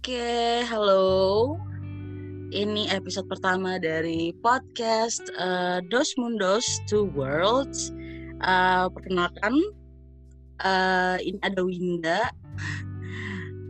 [0.00, 1.60] Oke, halo.
[2.48, 7.92] Ini episode pertama dari podcast uh, Dos Mundos Two Worlds.
[8.40, 9.60] Uh, perkenalkan,
[10.64, 12.32] uh, ini ada Winda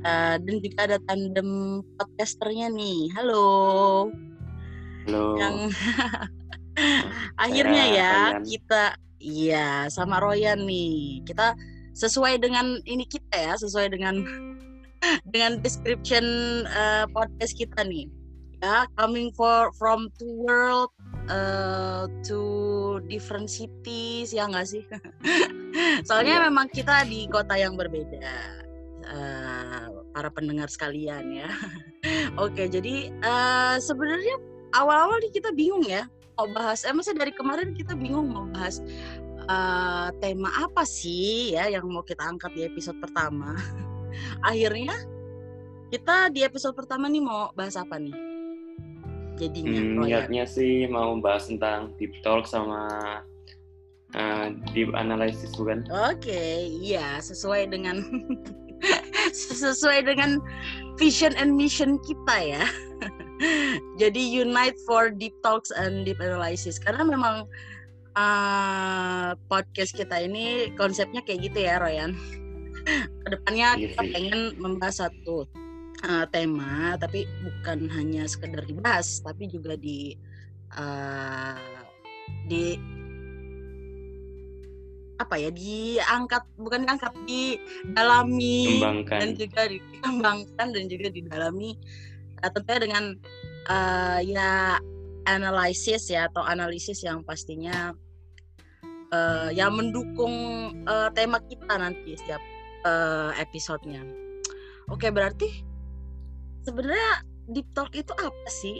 [0.07, 3.11] uh, dan juga ada tandem podcasternya nih.
[3.19, 4.15] Halo.
[5.11, 5.35] Halo.
[5.35, 5.75] Yang
[7.43, 8.15] akhirnya ya
[8.47, 11.26] kita, iya sama Royan nih.
[11.26, 11.59] Kita
[11.99, 14.23] sesuai dengan ini kita ya, sesuai dengan
[15.29, 16.25] dengan description
[16.71, 18.09] uh, podcast kita nih.
[18.61, 20.93] Ya coming for from two world
[21.32, 22.40] uh, to
[23.09, 24.85] different cities ya nggak sih?
[26.09, 26.46] Soalnya Iya.
[26.53, 28.21] memang kita di kota yang berbeda
[29.09, 31.48] uh, para pendengar sekalian ya.
[32.45, 34.37] Oke jadi uh, sebenarnya
[34.77, 36.05] awal-awal kita bingung ya
[36.41, 38.81] mau bahas eh masa dari kemarin kita bingung mau bahas
[39.45, 43.53] uh, tema apa sih ya yang mau kita angkat di episode pertama
[44.43, 44.95] akhirnya
[45.91, 48.15] kita di episode pertama nih mau bahas apa nih
[49.37, 50.07] jadinya Hmm, Royan?
[50.07, 52.87] niatnya sih mau bahas tentang deep talk sama
[54.12, 55.83] uh, deep analysis bukan?
[55.91, 56.43] oke
[56.83, 58.05] iya sesuai dengan
[59.33, 60.39] sesuai dengan
[60.97, 62.65] vision and mission kita ya
[64.01, 67.49] jadi unite for deep talks and deep analysis karena memang
[68.15, 72.12] uh, podcast kita ini konsepnya kayak gitu ya Royan
[73.25, 75.47] ke depannya Iya kita pengen membahas satu
[76.05, 80.17] uh, tema tapi bukan hanya sekedar dibahas tapi juga di
[80.77, 81.57] uh,
[82.47, 82.79] di
[85.21, 89.19] apa ya diangkat bukan diangkat didalami Kembangkan.
[89.21, 91.71] dan juga dikembangkan dan juga didalami
[92.41, 93.05] uh, tentunya dengan
[93.69, 94.81] uh, ya
[95.29, 97.93] analisis ya atau analisis yang pastinya
[99.13, 100.35] uh, yang mendukung
[100.89, 102.41] uh, tema kita nanti setiap
[102.84, 104.05] uh, episodenya.
[104.91, 105.62] Oke berarti
[106.66, 108.78] sebenarnya deep talk itu apa sih?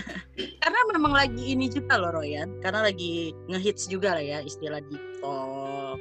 [0.62, 5.04] karena memang lagi ini juga loh Royan, karena lagi ngehits juga lah ya istilah deep
[5.20, 5.98] talk,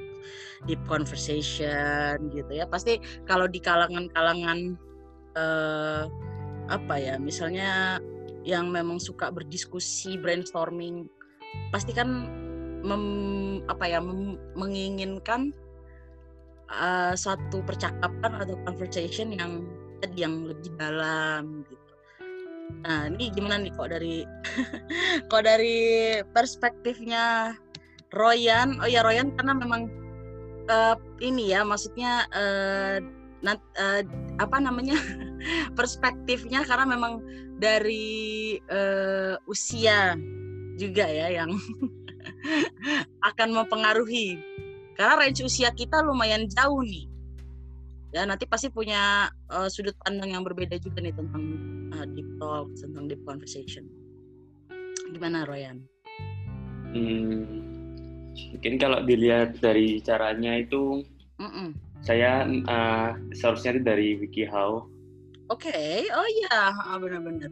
[0.68, 2.68] deep conversation gitu ya.
[2.68, 4.76] Pasti kalau di kalangan-kalangan
[5.40, 6.04] eh,
[6.72, 8.00] apa ya, misalnya
[8.44, 11.06] yang memang suka berdiskusi, brainstorming,
[11.70, 12.28] pasti kan
[12.82, 15.54] mem- apa ya mem- menginginkan
[16.72, 19.68] eh, suatu percakapan atau conversation yang
[20.02, 21.94] tadi yang lebih dalam gitu.
[22.82, 24.24] Nah, ini gimana nih kok dari
[25.32, 25.80] kok dari
[26.32, 27.56] perspektifnya
[28.16, 28.80] Royan?
[28.82, 29.92] Oh ya Royan karena memang
[30.72, 33.04] eh, ini ya maksudnya eh,
[33.46, 34.04] nat- eh,
[34.40, 34.98] apa namanya?
[35.78, 37.22] perspektifnya karena memang
[37.62, 40.18] dari eh, usia
[40.80, 41.54] juga ya yang
[43.30, 44.40] akan mempengaruhi.
[44.96, 47.08] Karena range usia kita lumayan jauh nih.
[48.12, 51.44] Ya, nanti pasti punya eh, sudut pandang yang berbeda juga nih tentang
[51.96, 53.88] uh, deep talk, tentang deep conversation.
[55.12, 55.84] Gimana Royan?
[56.92, 57.48] Hmm,
[58.52, 61.08] mungkin kalau dilihat dari caranya itu
[61.40, 61.72] Mm-mm.
[62.04, 64.92] saya uh, seharusnya dari WikiHow.
[65.52, 67.52] Oke, oh iya, ah, benar-benar.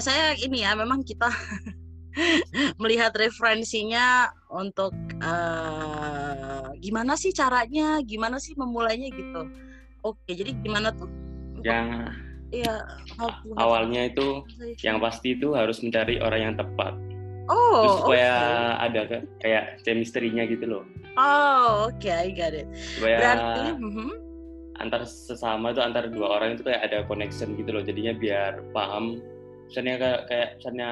[0.00, 1.28] Saya ini ya, memang kita
[2.82, 9.50] melihat referensinya untuk eh, gimana sih caranya, gimana sih memulainya gitu.
[10.04, 11.08] Oke, jadi gimana tuh?
[11.64, 12.12] Yang
[13.18, 14.44] have awalnya itu
[14.84, 16.94] yang pasti itu harus mencari orang yang tepat.
[17.50, 18.84] oh, Terus supaya oke.
[18.88, 20.84] ada ke- kayak chemistry-nya gitu loh.
[21.18, 22.68] Oh, oke, I got it.
[22.96, 24.10] Supaya Berarti, mhm.
[24.80, 29.22] antar sesama itu antar dua orang itu kayak ada connection gitu loh jadinya biar paham
[29.70, 30.90] misalnya kayak kayak misalnya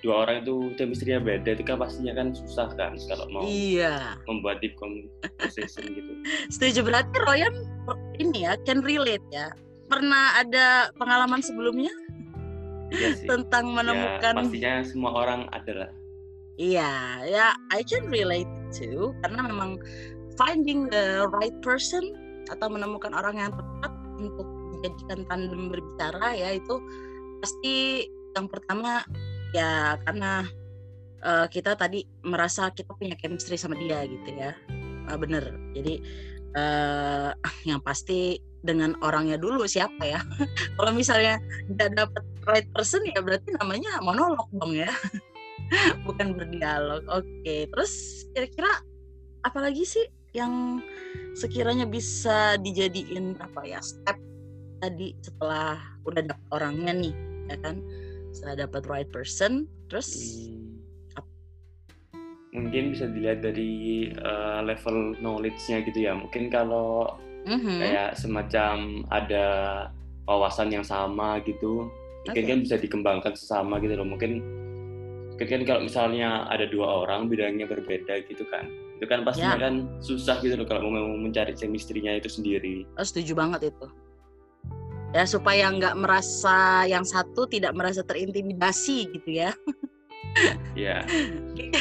[0.00, 4.16] dua orang itu chemistry-nya beda itu kan pastinya kan susah kan kalau mau iya.
[4.24, 6.12] membuat deep conversation gitu
[6.54, 7.54] Setuju berarti Royan
[8.16, 9.52] ini ya can relate ya.
[9.90, 11.90] Pernah ada pengalaman sebelumnya
[12.90, 15.90] iya sih tentang ya menemukan pastinya semua orang adalah
[16.60, 19.80] Iya, ya I can relate to karena memang
[20.36, 22.04] finding the right person
[22.52, 24.44] atau menemukan orang yang tepat untuk
[24.76, 26.76] dijadikan tandem berbicara ya itu
[27.40, 28.04] pasti
[28.36, 29.00] yang pertama
[29.50, 30.46] ya karena
[31.22, 34.54] eh, kita tadi merasa kita punya chemistry sama dia gitu ya.
[35.10, 35.54] Ah, bener.
[35.74, 35.94] Jadi
[36.50, 37.30] eh
[37.68, 40.20] yang pasti dengan orangnya dulu siapa ya.
[40.76, 44.90] Kalau misalnya nggak dapet right person ya berarti namanya monolog dong ya
[46.06, 47.04] bukan berdialog.
[47.08, 48.70] Oke, terus kira-kira
[49.44, 50.78] apalagi sih yang
[51.34, 54.14] sekiranya bisa dijadiin apa ya step
[54.78, 55.76] tadi setelah
[56.06, 57.14] udah dapet orangnya nih,
[57.50, 57.76] ya kan?
[58.30, 60.08] Setelah dapat right person, terus
[62.50, 63.70] Hmm, mungkin bisa dilihat dari
[64.18, 66.18] uh, level knowledge-nya gitu ya.
[66.18, 67.14] Mungkin kalau
[67.46, 69.46] mhm, kayak semacam ada
[70.26, 71.90] wawasan yang sama gitu
[72.22, 74.38] mungkin kan bisa dikembangkan sesama gitu loh mungkin
[75.34, 78.68] mungkin kan kalau misalnya ada dua orang bidangnya berbeda gitu kan
[79.00, 79.64] itu kan pastinya Ya.
[79.66, 83.86] kan susah gitu loh kalau mau mencari chemistry-nya itu sendiri Oh, setuju banget itu.
[85.10, 89.50] Ya supaya nggak merasa yang satu tidak merasa terintimidasi gitu ya.
[90.78, 91.02] ya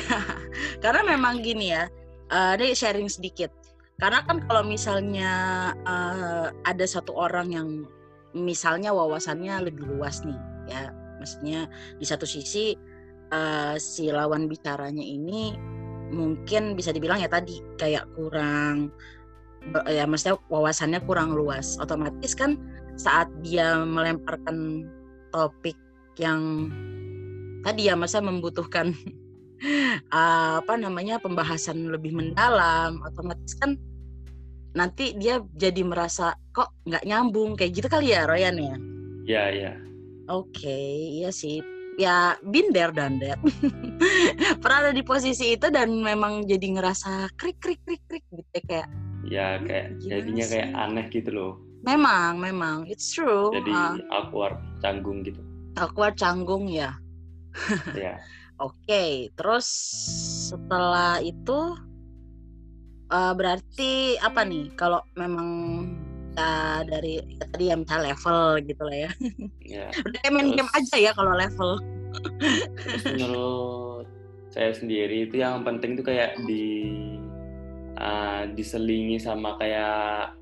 [0.84, 1.86] Karena memang gini ya,
[2.34, 3.54] eh, ini sharing sedikit.
[4.02, 5.32] Karena kan kalau misalnya
[5.86, 7.68] eh, ada satu orang yang
[8.34, 10.40] misalnya wawasannya lebih luas nih,
[10.70, 10.90] ya,
[11.22, 11.70] maksudnya
[12.02, 12.74] di satu sisi
[13.30, 15.54] eh, si lawan bicaranya ini
[16.10, 18.90] mungkin bisa dibilang ya tadi kayak kurang
[19.70, 21.78] be- ya maksudnya wawasannya kurang luas.
[21.78, 22.58] Otomatis kan
[23.00, 24.84] saat dia melemparkan
[25.32, 25.80] topik
[26.20, 26.68] yang
[27.64, 28.92] tadi ya masa membutuhkan
[30.12, 33.80] uh, apa namanya pembahasan lebih mendalam otomatis kan
[34.76, 37.56] nanti dia jadi merasa kok nggak nyambung?
[37.56, 38.76] Kayak gitu kali ya Royan ya?
[39.24, 39.74] Ya ya.
[40.28, 40.76] Oke
[41.24, 41.64] iya sih.
[42.00, 43.40] Ya been there done that.
[44.64, 48.62] Pernah ada di posisi itu dan memang jadi ngerasa krik krik krik krik gitu ya,
[48.68, 48.88] kayak
[49.28, 54.56] ya kayak Gimana jadinya kayak aneh gitu loh memang memang it's true jadi uh, awkward
[54.80, 55.40] canggung gitu
[55.76, 56.96] awkward canggung ya
[57.96, 58.20] ya
[58.60, 59.64] Oke, terus
[60.52, 61.80] setelah itu
[63.08, 64.76] eh, berarti apa nih?
[64.76, 65.48] Kalau memang
[66.36, 69.12] ya dari ya tadi ya misalnya level gitu lah ya.
[69.64, 71.72] ya Udah kayak main game Terus- aja ya kalau level.
[72.84, 74.08] terus menurut
[74.52, 76.68] saya sendiri itu yang penting tuh kayak di
[77.96, 80.36] uh, diselingi sama kayak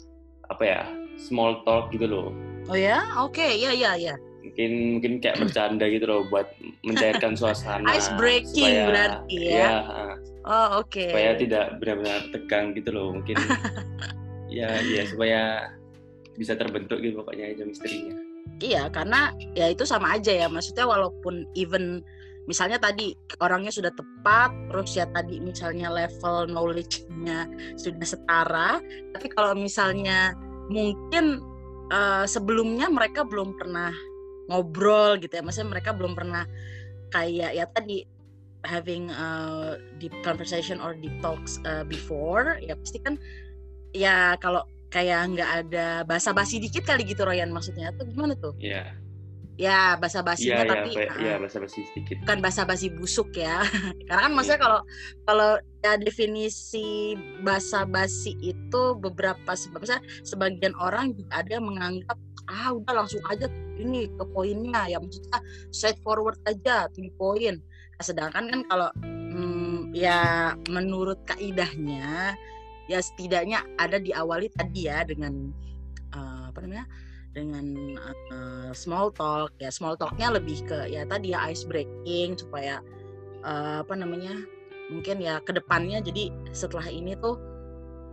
[0.49, 0.81] apa ya
[1.19, 2.29] small talk gitu loh
[2.67, 4.15] Oh ya, oke, iya iya iya.
[4.43, 9.69] mungkin mungkin kayak bercanda gitu loh buat mencairkan suasana Ice breaking supaya- berarti ya.
[9.83, 11.11] uh, Oh oke.
[11.11, 13.35] supaya tidak benar-benar tegang gitu loh mungkin
[14.47, 15.67] ya ya supaya
[16.35, 18.15] bisa terbentuk gitu pokoknya chemistry-nya
[18.57, 20.47] Iya, karena ya itu sama aja ya.
[20.47, 22.01] Maksudnya walaupun even
[22.47, 28.79] misalnya tadi orangnya sudah tepat, terus ya tadi misalnya level knowledge-nya sudah setara,
[29.13, 30.31] tapi kalau misalnya
[30.67, 31.41] mungkin
[31.91, 33.91] eh, sebelumnya mereka belum pernah
[34.47, 35.43] ngobrol gitu ya.
[35.43, 36.47] Maksudnya mereka belum pernah
[37.11, 38.03] kayak ya tadi
[38.67, 39.29] having a
[40.01, 43.15] deep conversation or deep talks uh, before, ya pasti kan
[43.95, 48.55] ya kalau kayak nggak ada basa-basi dikit kali gitu Royan maksudnya atau gimana tuh?
[48.59, 48.91] ya
[49.57, 53.65] Ya iya basa-basinya ya tapi uh, ya basa-basi sedikit bukan basa-basi busuk ya.
[54.07, 54.65] Karena kan maksudnya Iya.
[54.69, 54.79] kalau
[55.25, 55.51] kalau
[55.81, 62.17] ya definisi basa-basi itu beberapa sebab misalnya sebagian orang juga ada yang menganggap
[62.47, 63.49] ah udah langsung aja
[63.81, 65.41] ini ke poinnya ya maksudnya
[65.73, 67.57] straightforward aja to the point.
[67.97, 72.37] Nah, sedangkan kan kalau hmm, ya menurut kaidahnya
[72.87, 75.49] ya setidaknya ada diawali tadi ya dengan
[76.13, 76.85] eh, apa namanya
[77.37, 77.65] dengan
[78.33, 82.81] eh, small talk ya small talknya lebih ke ya tadi ya ice breaking supaya
[83.45, 84.33] eh, apa namanya
[84.89, 87.37] mungkin ya ke depannya jadi setelah ini tuh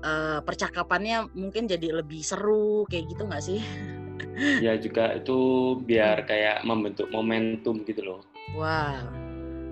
[0.05, 3.65] eh, percakapannya mungkin jadi lebih seru kayak gitu nggak sih?
[4.59, 5.39] Ya juga itu
[5.87, 8.21] biar kayak membentuk momentum gitu loh.
[8.59, 8.99] Wah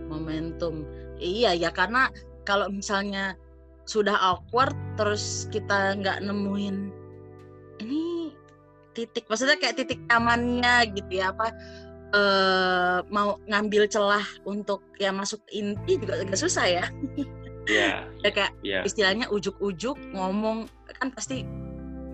[0.07, 0.87] momentum.
[1.19, 2.11] Iya ya karena
[2.47, 3.35] kalau misalnya
[3.87, 6.95] sudah awkward terus kita nggak nemuin
[7.83, 8.22] ini
[8.93, 11.49] titik maksudnya kayak titik amannya gitu ya apa
[12.13, 16.85] eh mau ngambil celah untuk ya masuk inti juga agak susah ya.
[17.65, 21.41] Ya ya kayak ya istilahnya ujuk-ujuk ngomong kan pasti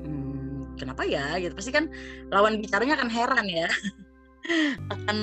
[0.06, 1.34] "Hmm, kenapa ya?
[1.42, 1.50] Gitu.
[1.50, 1.90] Pasti kan
[2.30, 3.68] lawan bicaranya akan heran ya.
[4.94, 5.18] Akan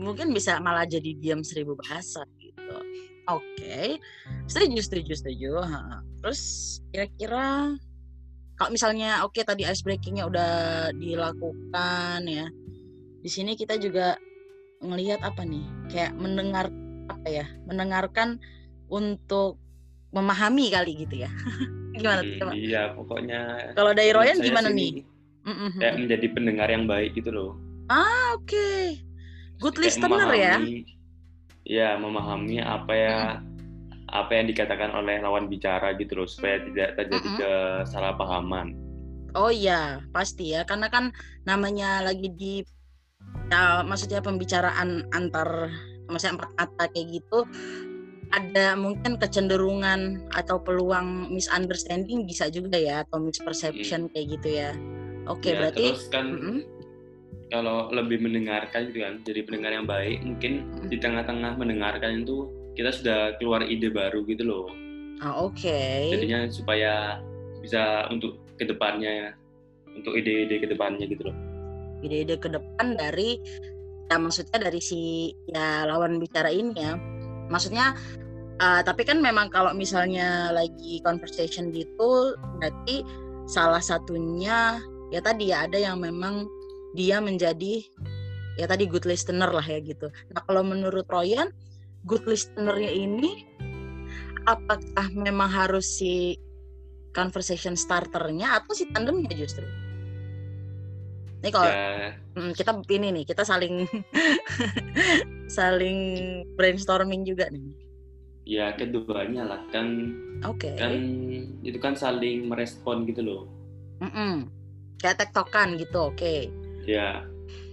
[0.00, 2.76] mungkin bisa malah jadi diam seribu bahasa gitu.
[3.28, 3.98] Oke.
[4.46, 5.50] Setuju setuju setuju.
[5.66, 6.00] Ha.
[6.20, 6.40] terus
[6.92, 7.74] kira-kira
[8.60, 10.52] kalau misalnya oke tadi ice breakingnya udah
[10.92, 12.44] dilakukan ya.
[13.24, 14.20] Di sini kita juga
[14.84, 15.64] ngelihat apa nih?
[15.88, 16.68] Kayak mendengar
[17.08, 17.48] apa ya?
[17.64, 18.36] Mendengarkan
[18.92, 19.56] untuk
[20.12, 21.32] memahami kali gitu ya.
[21.96, 25.08] Gimana tuh iya pokoknya kalau dari Royan gimana nih?
[25.80, 27.56] Kayak menjadi pendengar yang baik gitu loh.
[28.36, 29.00] Oke.
[29.56, 30.54] Good Kayak listener ya.
[30.60, 30.84] memahami-
[31.64, 33.16] ya memahami apa ya
[34.10, 37.38] apa yang dikatakan oleh lawan bicara gitu loh supaya tidak terjadi Mm-mm.
[37.38, 38.68] kesalahpahaman
[39.30, 40.66] Oh iya, pasti ya.
[40.66, 41.14] Karena kan
[41.46, 42.66] namanya lagi di
[43.46, 45.70] ya, maksudnya pembicaraan antar
[46.10, 47.46] maksudnya empat mata kayak gitu
[48.34, 54.70] ada mungkin kecenderungan atau peluang misunderstanding bisa juga ya atau misperception kayak gitu ya.
[55.30, 56.58] Oke, Ya, berarti terus kan Mm-mm.
[57.54, 60.88] kalau lebih mendengarkan gitu kan jadi pendengar yang baik mungkin Mm.
[60.90, 64.66] di tengah-tengah mendengarkan itu kita sudah keluar ide baru gitu loh
[65.22, 65.80] ah, oke.
[66.10, 67.22] jadinya supaya
[67.60, 69.34] bisa untuk ke depannya
[69.92, 71.36] untuk ide-ide ke depannya gitu loh
[72.00, 73.40] ide-ide ke depan dari
[74.10, 76.98] ya maksudnya dari si ya lawan bicara ini ya
[77.46, 77.94] maksudnya
[78.58, 83.06] uh, tapi kan memang kalau misalnya lagi conversation gitu berarti
[83.46, 86.46] salah satunya ya tadi ya ada yang memang
[86.94, 87.86] dia menjadi
[88.58, 90.10] ya tadi good listener lah ya gitu.
[90.34, 91.50] Nah kalau menurut Royan
[92.04, 93.44] good listenernya ini
[94.48, 96.36] apakah memang harus si
[97.12, 99.66] conversation starternya atau si tandemnya justru?
[101.40, 102.12] Ini kalau ya.
[102.36, 103.88] Hmm, kita ini nih kita saling
[105.56, 105.98] saling
[106.54, 107.64] brainstorming juga nih.
[108.44, 110.12] Ya keduanya lah kan.
[110.44, 110.72] Oke.
[110.72, 110.76] Okay.
[110.76, 110.94] Kan
[111.64, 113.42] itu kan saling merespon gitu loh.
[114.04, 114.34] Mm -mm.
[115.00, 116.16] Kayak tektokan gitu, oke.
[116.16, 116.52] Okay.
[116.84, 117.24] Ya.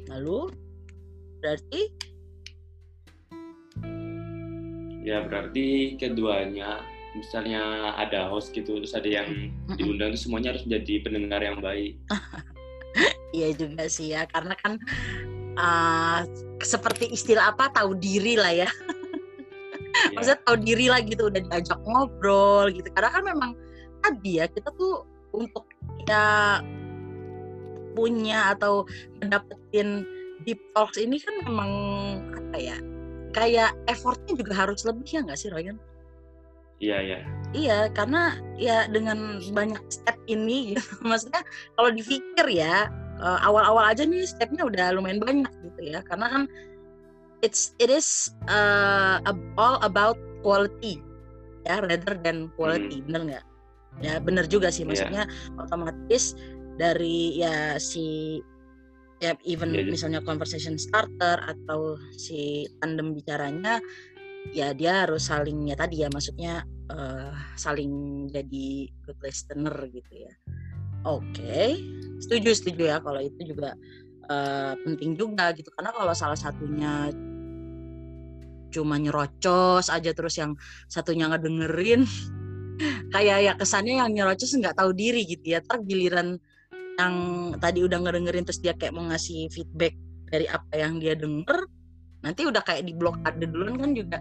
[0.07, 0.51] Lalu
[1.43, 1.91] berarti
[5.07, 6.83] ya berarti keduanya
[7.15, 11.95] misalnya ada host gitu terus ada yang diundang itu semuanya harus menjadi pendengar yang baik.
[13.35, 14.79] Iya juga sih ya karena kan
[15.59, 16.23] uh,
[16.63, 18.65] seperti istilah apa tahu diri lah ya.
[18.65, 18.73] Yeah.
[20.15, 22.87] maksudnya tahu diri lah gitu udah diajak ngobrol gitu.
[22.95, 23.51] Karena kan memang
[23.99, 25.03] tadi ya kita tuh
[25.35, 25.67] untuk
[26.07, 26.57] ya
[27.93, 28.87] punya atau
[29.19, 30.07] mendapetin
[30.47, 31.71] deep talks ini kan memang
[32.31, 32.77] apa ya
[33.37, 35.77] kayak effortnya juga harus lebih ya nggak sih Ryan?
[36.77, 37.17] Iya iya.
[37.53, 41.41] Iya karena ya dengan banyak step ini gitu maksudnya
[41.77, 42.89] kalau dipikir ya
[43.21, 46.43] eh, awal-awal aja nih stepnya udah lumayan banyak gitu ya karena kan
[47.45, 49.21] it's it is uh,
[49.57, 51.01] all about quality
[51.65, 53.05] ya rather than quality hmm.
[53.09, 53.45] bener nggak?
[53.97, 54.89] Ya bener juga sih iya.
[54.93, 55.61] maksudnya yeah.
[55.61, 56.37] otomatis
[56.77, 58.37] dari ya si
[59.17, 63.81] ya even yeah, misalnya conversation starter atau si tandem bicaranya
[64.53, 66.61] ya dia harus saling ya tadi ya maksudnya
[66.93, 70.33] uh, saling jadi good listener gitu ya
[71.09, 71.81] oke okay.
[72.21, 73.73] setuju setuju ya kalau itu juga
[74.29, 77.09] uh, penting juga gitu karena kalau salah satunya
[78.69, 80.53] cuma nyerocos aja terus yang
[80.91, 82.05] satunya ngedengerin
[83.15, 86.37] kayak ya kesannya yang nyerocos nggak tahu diri gitu ya tergiliran
[86.97, 87.15] yang
[87.61, 89.93] tadi udah ngedengerin terus dia kayak mau ngasih feedback
[90.27, 91.69] dari apa yang dia denger
[92.25, 94.19] nanti udah kayak di blok ada duluan kan juga.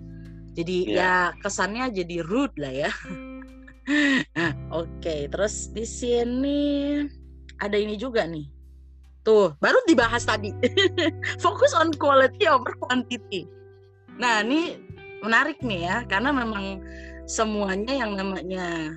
[0.57, 1.33] Jadi yeah.
[1.33, 2.91] ya kesannya jadi rude lah ya.
[4.77, 6.61] Oke okay, terus di sini
[7.57, 8.45] ada ini juga nih.
[9.25, 10.53] Tuh baru dibahas tadi.
[11.43, 13.49] Fokus on quality over quantity.
[14.21, 14.77] Nah ini
[15.25, 16.85] menarik nih ya karena memang
[17.27, 18.97] semuanya yang namanya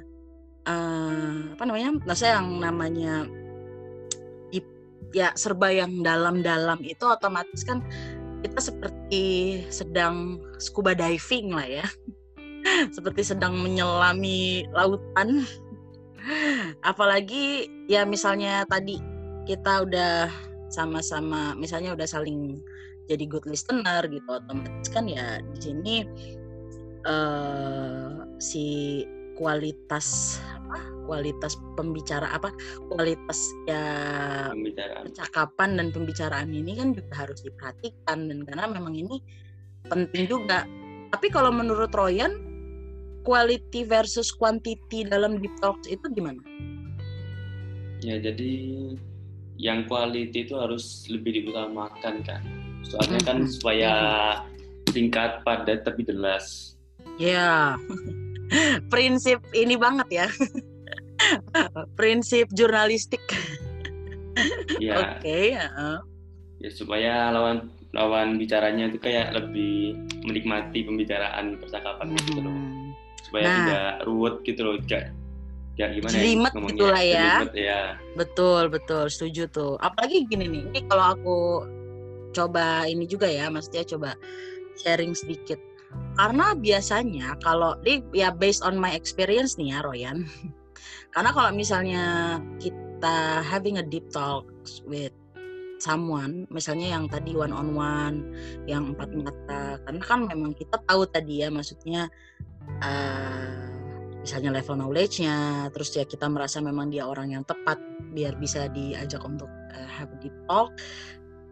[0.67, 1.89] uh, apa namanya?
[2.03, 3.13] Maksudnya yang namanya
[5.15, 7.81] ya serba yang dalam-dalam itu otomatis kan
[8.39, 9.25] kita seperti
[9.67, 11.87] sedang scuba diving lah ya.
[12.95, 15.43] Seperti sedang menyelami lautan.
[16.83, 18.99] Apalagi ya misalnya tadi
[19.47, 20.29] kita udah
[20.69, 22.61] sama-sama misalnya udah saling
[23.09, 25.95] jadi good listener gitu otomatis kan ya di sini
[27.09, 29.01] uh, si
[29.39, 30.37] kualitas
[31.09, 32.53] kualitas pembicara apa
[32.85, 33.81] kualitas ya
[34.53, 35.03] pembicaraan.
[35.09, 39.17] percakapan dan pembicaraan ini kan juga harus diperhatikan dan karena memang ini
[39.89, 40.69] penting juga
[41.09, 42.37] tapi kalau menurut Royan
[43.25, 46.39] quality versus quantity dalam deep talks itu gimana?
[48.05, 48.53] Ya jadi
[49.57, 52.41] yang quality itu harus lebih diutamakan kan
[52.85, 53.49] soalnya kan hmm.
[53.49, 53.93] supaya
[54.93, 56.77] singkat padat tapi jelas.
[57.17, 57.75] Ya
[58.89, 60.27] prinsip ini banget ya
[61.99, 63.21] prinsip jurnalistik.
[64.79, 64.95] Iya.
[64.95, 65.99] Oke, okay, uh.
[66.63, 72.17] Ya supaya lawan lawan bicaranya itu kayak lebih menikmati pembicaraan percakapan hmm.
[72.23, 72.53] gitu loh.
[72.53, 72.87] Hmm.
[73.19, 75.11] Supaya nah, tidak ruwet gitu loh, kayak
[75.79, 77.19] ya gimana jelimet ya, gitu lah ya.
[77.19, 77.81] Jelimet, ya.
[78.15, 79.73] Betul, betul, setuju tuh.
[79.79, 81.37] Apalagi gini nih, ini kalau aku
[82.31, 84.15] coba ini juga ya, maksudnya coba
[84.79, 85.59] sharing sedikit.
[86.19, 90.27] Karena biasanya kalau ini ya based on my experience nih ya Royan.
[91.13, 92.03] Karena kalau misalnya
[92.61, 94.45] kita having a deep talk
[94.85, 95.15] with
[95.79, 98.35] someone, misalnya yang tadi one on one,
[98.67, 102.11] yang empat mata, karena kan memang kita tahu tadi ya, maksudnya
[102.83, 103.63] uh,
[104.19, 107.79] misalnya level knowledge-nya, terus ya kita merasa memang dia orang yang tepat
[108.11, 110.69] biar bisa diajak untuk uh, have a deep talk.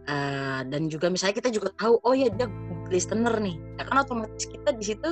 [0.08, 2.48] Uh, dan juga misalnya kita juga tahu oh ya dia
[2.89, 5.10] listener nih ya kan otomatis kita di situ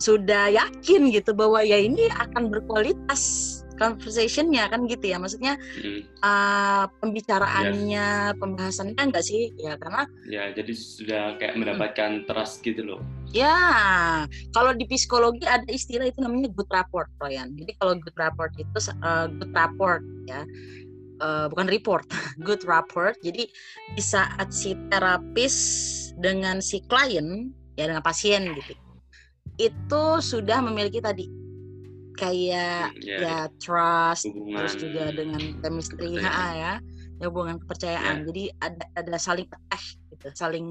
[0.00, 3.20] sudah yakin gitu bahwa ya ini akan berkualitas
[3.76, 6.04] conversationnya kan gitu ya maksudnya hmm.
[6.20, 8.36] uh, pembicaraannya yes.
[8.36, 12.26] pembahasannya enggak sih ya karena ya jadi sudah kayak mendapatkan hmm.
[12.28, 13.00] trust gitu loh
[13.32, 13.56] ya
[14.52, 18.78] kalau di psikologi ada istilah itu namanya good rapport Ryan jadi kalau good rapport itu
[19.00, 20.44] uh, good rapport ya
[21.20, 22.08] uh, bukan report,
[22.46, 23.14] good rapport.
[23.20, 23.46] Jadi
[23.94, 25.54] di saat si terapis
[26.20, 28.76] dengan si klien ya dengan pasien gitu,
[29.56, 31.28] itu sudah memiliki tadi
[32.20, 33.20] kayak hmm, yeah.
[33.20, 36.72] ya trust, hubungan, terus juga dengan chemistry, ha, ya,
[37.16, 38.22] ya hubungan kepercayaan.
[38.22, 38.26] Yeah.
[38.28, 40.68] Jadi ada ada saling eh gitu, saling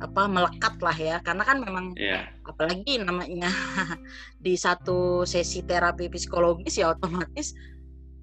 [0.00, 2.24] apa melekat lah ya karena kan memang yeah.
[2.48, 3.52] apalagi namanya
[4.44, 7.52] di satu sesi terapi psikologis ya otomatis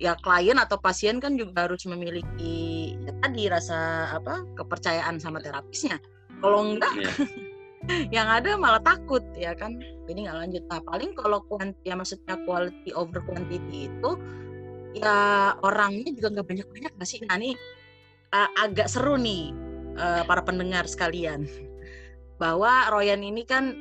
[0.02, 6.02] ya klien atau pasien kan juga harus memiliki ya tadi rasa apa kepercayaan sama terapisnya
[6.42, 7.16] kalau enggak yeah.
[8.16, 9.80] yang ada malah takut ya kan?
[10.08, 10.64] Ini nggak lanjut.
[10.68, 14.12] Nah paling kalau kuanti ya maksudnya quality over quantity itu
[14.98, 17.20] ya orangnya juga nggak banyak banyak nggak sih?
[17.28, 17.56] Nah ini
[18.36, 19.56] uh, agak seru nih
[19.96, 21.48] uh, para pendengar sekalian.
[22.42, 23.74] Bahwa Royan ini kan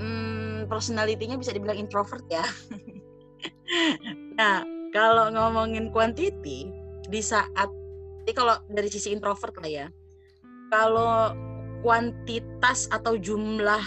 [0.00, 2.44] hmm, personalitinya bisa dibilang introvert ya.
[4.36, 4.60] Nah
[4.92, 6.68] kalau ngomongin quantity
[7.08, 7.72] di saat
[8.22, 9.86] jadi kalau dari sisi introvert lah ya
[10.70, 11.32] kalau
[11.82, 13.82] kuantitas atau jumlah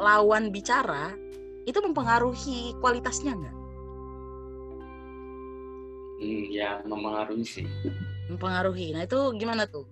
[0.00, 1.12] lawan bicara
[1.68, 3.56] itu mempengaruhi kualitasnya nggak?
[6.18, 7.66] Hmm, ya mempengaruhi sih.
[8.32, 8.96] Mempengaruhi.
[8.96, 9.86] Nah itu gimana tuh?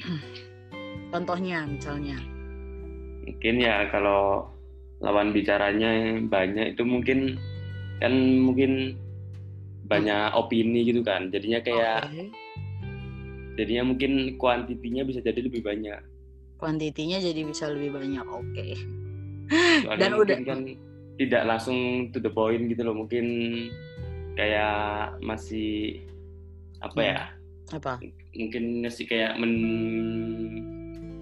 [1.12, 2.18] Contohnya misalnya?
[3.28, 4.48] Mungkin ya kalau
[5.04, 7.36] lawan bicaranya banyak itu mungkin
[8.00, 8.96] kan mungkin
[9.86, 12.28] banyak opini gitu kan jadinya kayak okay.
[13.56, 16.00] Jadinya mungkin kuantitinya bisa jadi lebih banyak
[16.60, 18.76] kuantitinya jadi bisa lebih banyak oke okay.
[20.00, 20.60] dan udah kan
[21.16, 23.26] tidak langsung to the point gitu loh mungkin
[24.36, 26.04] kayak masih
[26.84, 27.76] apa ya hmm.
[27.80, 27.92] apa
[28.36, 29.52] mungkin masih kayak men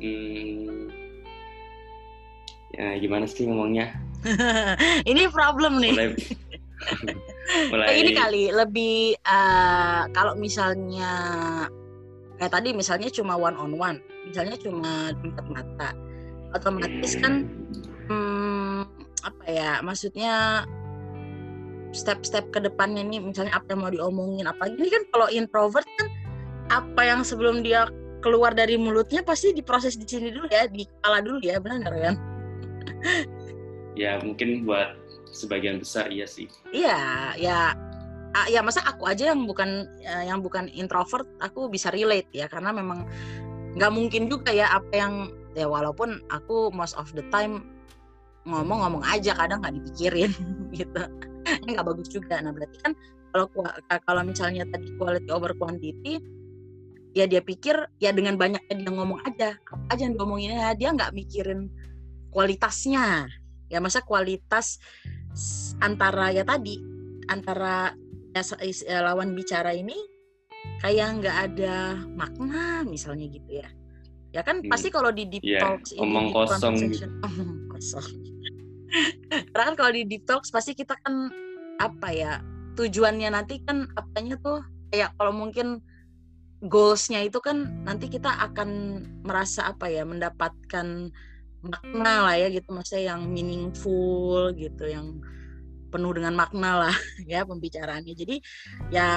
[0.02, 0.90] hmm,
[2.74, 3.94] ya gimana sih ngomongnya
[5.10, 6.10] ini problem nih mulai
[7.70, 7.86] Mulai...
[8.00, 11.12] ini kali lebih uh, kalau misalnya
[12.44, 15.88] kayak tadi misalnya cuma one on one, misalnya cuma tempat mata,
[16.52, 17.48] otomatis kan
[18.12, 18.84] hmm,
[19.24, 19.80] apa ya?
[19.80, 20.68] Maksudnya
[21.96, 26.12] step-step ke depannya nih, misalnya apa yang mau diomongin, apa ini kan kalau introvert kan
[26.68, 27.88] apa yang sebelum dia
[28.20, 32.14] keluar dari mulutnya pasti diproses di sini dulu ya, di kepala dulu ya, benar kan?
[33.96, 35.00] ya mungkin buat
[35.32, 37.72] sebagian besar iya sih iya ya
[38.50, 42.74] ya masa aku aja yang bukan ya, yang bukan introvert aku bisa relate ya karena
[42.74, 43.06] memang
[43.78, 45.14] nggak mungkin juga ya apa yang
[45.54, 47.74] ya walaupun aku most of the time
[48.44, 50.30] ngomong-ngomong aja kadang nggak dipikirin
[50.78, 51.02] gitu.
[51.64, 52.40] Nggak bagus juga.
[52.40, 52.92] Nah berarti kan
[53.32, 53.46] kalau
[53.88, 56.22] kalau misalnya tadi quality over quantity
[57.14, 61.14] ya dia pikir ya dengan banyaknya dia ngomong aja apa aja yang diomonginnya dia nggak
[61.14, 61.70] mikirin
[62.30, 63.30] kualitasnya.
[63.72, 64.78] Ya masa kualitas
[65.82, 66.78] antara ya tadi
[67.26, 68.03] antara ya, ya,
[69.02, 69.96] lawan bicara ini
[70.80, 73.68] kayak nggak ada makna misalnya gitu ya.
[74.34, 74.70] Ya kan hmm.
[74.70, 76.74] pasti kalau di deep yeah, talks omong ini kosong.
[77.22, 78.08] omong kosong.
[79.54, 81.30] Karena kan kalau di deep talks pasti kita kan
[81.78, 82.32] apa ya
[82.74, 85.82] tujuannya nanti kan apanya tuh kayak kalau mungkin
[86.64, 91.12] goalsnya itu kan nanti kita akan merasa apa ya mendapatkan
[91.64, 95.18] makna lah ya gitu maksudnya yang meaningful gitu yang
[95.94, 96.96] penuh dengan makna lah
[97.30, 98.14] ya pembicaraannya.
[98.18, 98.42] Jadi
[98.90, 99.10] ya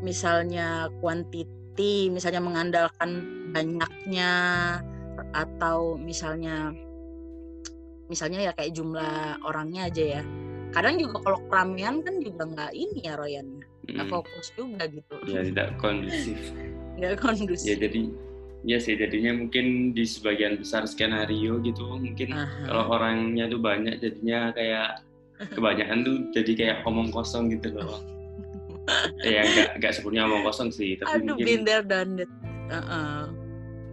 [0.00, 3.20] misalnya quantity misalnya mengandalkan
[3.52, 4.32] banyaknya
[5.36, 6.72] atau misalnya
[8.08, 10.22] misalnya ya kayak jumlah orangnya aja ya.
[10.72, 13.60] Kadang juga kalau keramaian kan juga nggak ini ya Royan.
[13.84, 14.14] Nggak hmm.
[14.16, 15.14] fokus juga gitu.
[15.28, 16.40] Ya tidak kondusif.
[16.98, 17.68] Nggak kondusif.
[17.68, 18.10] Ya jadi
[18.66, 22.66] ya sih jadinya mungkin di sebagian besar skenario gitu mungkin Aha.
[22.66, 25.06] kalau orangnya tuh banyak jadinya kayak
[25.54, 28.00] kebanyakan tuh jadi kayak omong kosong gitu loh.
[29.20, 32.30] Ya nggak nggak sepenuhnya omong kosong sih tapi Aduh, mungkin been done it.
[32.72, 33.20] Uh -uh.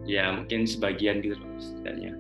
[0.08, 2.16] ya mungkin sebagian gitu loh setidaknya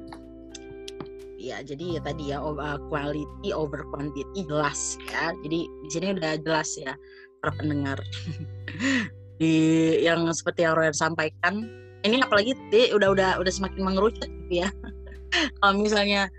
[1.46, 5.30] ya jadi ya tadi ya uh, quality over quantity jelas ya.
[5.46, 6.98] Jadi di sini udah jelas ya
[7.40, 8.02] para pendengar.
[9.40, 9.54] Di
[10.00, 11.68] yang seperti yang Royan sampaikan
[12.08, 14.72] ini apalagi di, udah udah udah semakin mengerucut gitu ya.
[15.60, 16.32] Kalau misalnya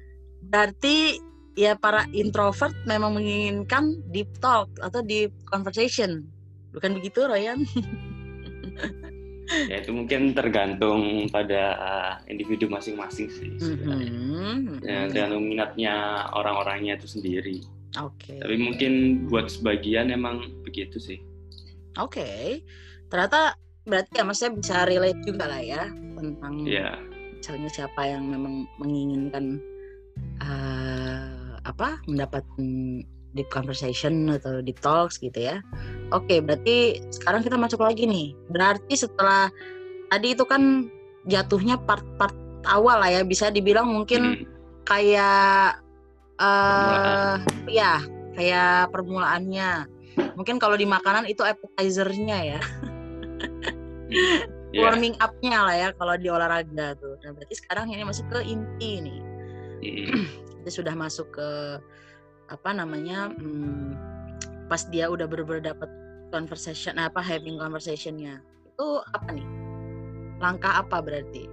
[0.48, 1.20] berarti
[1.56, 6.28] ya para introvert memang menginginkan deep talk atau deep conversation
[6.76, 7.64] bukan begitu Ryan
[9.70, 14.84] ya itu mungkin tergantung pada uh, individu masing-masing sih sebenarnya mm-hmm.
[14.84, 15.94] ya, tergantung minatnya
[16.36, 17.64] orang-orangnya itu sendiri
[17.96, 18.38] oke okay.
[18.42, 21.18] tapi mungkin buat sebagian emang begitu sih
[21.96, 22.60] oke okay.
[23.08, 23.54] ternyata
[23.86, 25.82] berarti ya maksudnya bisa relate juga lah ya
[26.18, 26.98] tentang yeah.
[27.38, 29.62] misalnya siapa yang memang menginginkan
[30.42, 31.05] uh,
[31.66, 33.02] apa mendapatkan
[33.36, 35.60] deep conversation atau deep talks gitu ya.
[36.14, 38.32] Oke, berarti sekarang kita masuk lagi nih.
[38.48, 39.52] Berarti setelah
[40.08, 40.88] tadi itu kan
[41.28, 42.32] jatuhnya part-part
[42.64, 44.44] awal lah ya, bisa dibilang mungkin hmm.
[44.88, 45.82] kayak
[46.40, 47.36] uh,
[47.68, 48.00] ya
[48.38, 49.84] kayak permulaannya.
[50.38, 52.60] Mungkin kalau di makanan itu appetizer-nya ya.
[54.72, 54.80] yeah.
[54.80, 57.20] warming up-nya lah ya kalau di olahraga tuh.
[57.24, 59.20] Nah, berarti sekarang ini masuk ke inti nih.
[60.62, 61.48] Kita sudah masuk ke
[62.50, 63.30] apa namanya?
[63.34, 63.94] Hmm,
[64.66, 65.90] pas dia udah benar-benar dapat
[66.34, 68.42] conversation apa having conversationnya
[68.76, 69.48] itu apa nih?
[70.36, 71.48] Langkah apa berarti?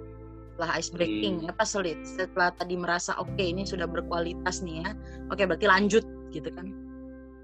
[0.53, 1.51] Setelah ice breaking hmm.
[1.55, 1.97] apa sulit?
[2.03, 4.91] Setelah tadi merasa oke okay, ini sudah berkualitas nih ya.
[5.31, 6.75] Oke, okay, berarti lanjut gitu kan.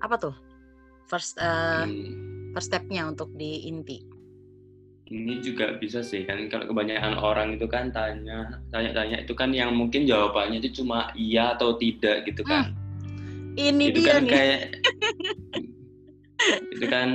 [0.03, 0.35] Apa tuh?
[1.07, 2.53] First uh, hmm.
[2.53, 4.18] first stepnya untuk di inti
[5.09, 9.73] ini juga bisa sih kan kalau kebanyakan orang itu kan tanya tanya-tanya itu kan yang
[9.73, 12.71] mungkin jawabannya itu cuma iya atau tidak gitu kan.
[12.71, 13.57] Hmm.
[13.57, 14.31] Ini itu dia kan nih.
[14.31, 14.59] kayak
[16.77, 17.09] itu kan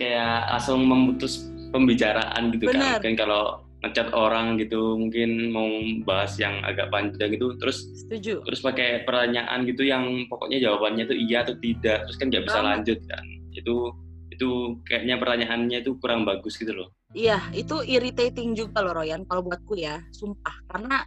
[0.00, 2.74] kayak langsung memutus pembicaraan gitu kan.
[2.74, 2.84] Benar.
[2.88, 2.96] kan.
[2.98, 3.42] Mungkin kalau
[3.84, 5.68] ngechat orang gitu mungkin mau
[6.08, 8.40] bahas yang agak panjang gitu terus Setuju.
[8.48, 12.60] terus pakai pertanyaan gitu yang pokoknya jawabannya itu iya atau tidak terus kan nggak bisa
[12.64, 13.92] lanjut kan itu
[14.32, 14.48] itu
[14.88, 19.78] kayaknya pertanyaannya itu kurang bagus gitu loh Iya, itu irritating juga loh Royan kalau buatku
[19.78, 20.66] ya, sumpah.
[20.66, 21.06] Karena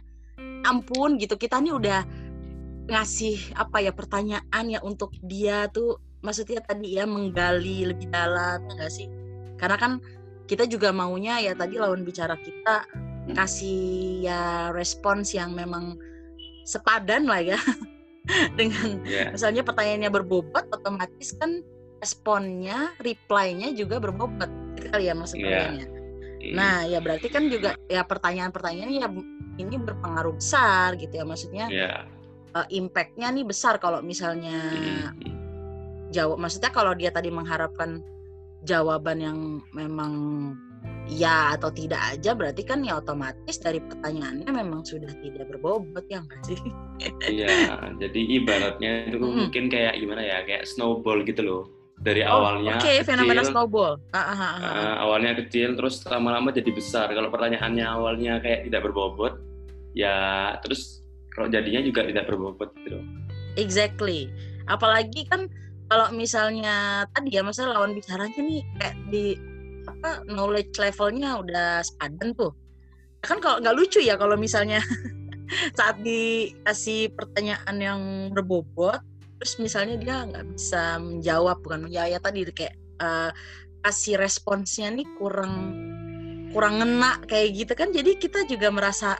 [0.64, 2.00] ampun gitu, kita nih udah
[2.88, 8.88] ngasih apa ya pertanyaan ya untuk dia tuh maksudnya tadi ya menggali lebih dalam enggak
[8.88, 9.04] sih?
[9.60, 9.92] Karena kan
[10.48, 12.88] kita juga maunya ya tadi lawan bicara kita
[13.36, 16.00] kasih ya respons yang memang
[16.64, 17.60] sepadan lah ya
[18.58, 19.28] dengan yeah.
[19.28, 21.60] misalnya pertanyaannya berbobot otomatis kan
[22.00, 24.48] responnya reply-nya juga berbobot
[24.80, 25.97] itu kali ya maksudnya yeah.
[26.54, 29.08] Nah, ya berarti kan juga ya pertanyaan-pertanyaan ya
[29.58, 31.66] ini berpengaruh besar gitu ya maksudnya.
[31.68, 32.06] Yeah.
[32.56, 35.34] Uh, impactnya nih besar kalau misalnya mm-hmm.
[36.14, 36.40] jawab.
[36.40, 38.00] Maksudnya kalau dia tadi mengharapkan
[38.64, 39.38] jawaban yang
[39.76, 40.12] memang
[41.08, 46.20] ya atau tidak aja berarti kan ya otomatis dari pertanyaannya memang sudah tidak berbobot ya
[46.20, 46.60] nggak sih?
[47.28, 49.34] Iya, jadi ibaratnya itu mm.
[49.48, 51.77] mungkin kayak gimana ya, kayak snowball gitu loh
[52.08, 54.00] dari oh, awalnya Oke, okay, fenomena snowball.
[54.08, 54.94] Uh, uh, uh, uh.
[55.04, 57.12] awalnya kecil, terus lama-lama jadi besar.
[57.12, 59.36] Kalau pertanyaannya awalnya kayak tidak berbobot,
[59.92, 61.04] ya terus
[61.36, 63.06] kalau jadinya juga tidak berbobot gitu loh.
[63.60, 64.32] Exactly.
[64.64, 65.52] Apalagi kan
[65.88, 69.36] kalau misalnya tadi ya masa lawan bicaranya nih kayak di
[69.88, 72.52] apa knowledge levelnya udah sepadan tuh.
[73.20, 74.80] Kan kalau nggak lucu ya kalau misalnya
[75.78, 78.00] saat dikasih pertanyaan yang
[78.32, 79.00] berbobot
[79.38, 83.30] terus misalnya dia nggak bisa menjawab bukan ya ya tadi kayak uh,
[83.86, 85.74] kasih responsnya nih kurang
[86.50, 89.14] kurang ngena kayak gitu kan jadi kita juga merasa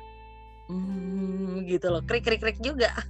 [0.67, 2.91] hmm, gitu loh krik krik krik juga.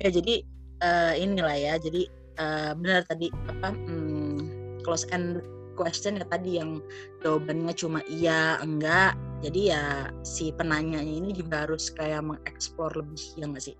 [0.00, 0.40] Ya jadi
[0.80, 2.08] uh, inilah ya jadi
[2.40, 5.44] uh, benar tadi apa hmm, close end
[5.76, 6.80] question ya tadi yang
[7.20, 9.84] jawabannya cuma iya enggak jadi ya
[10.24, 13.76] si penanyanya ini juga harus kayak mengeksplor lebih ya nggak sih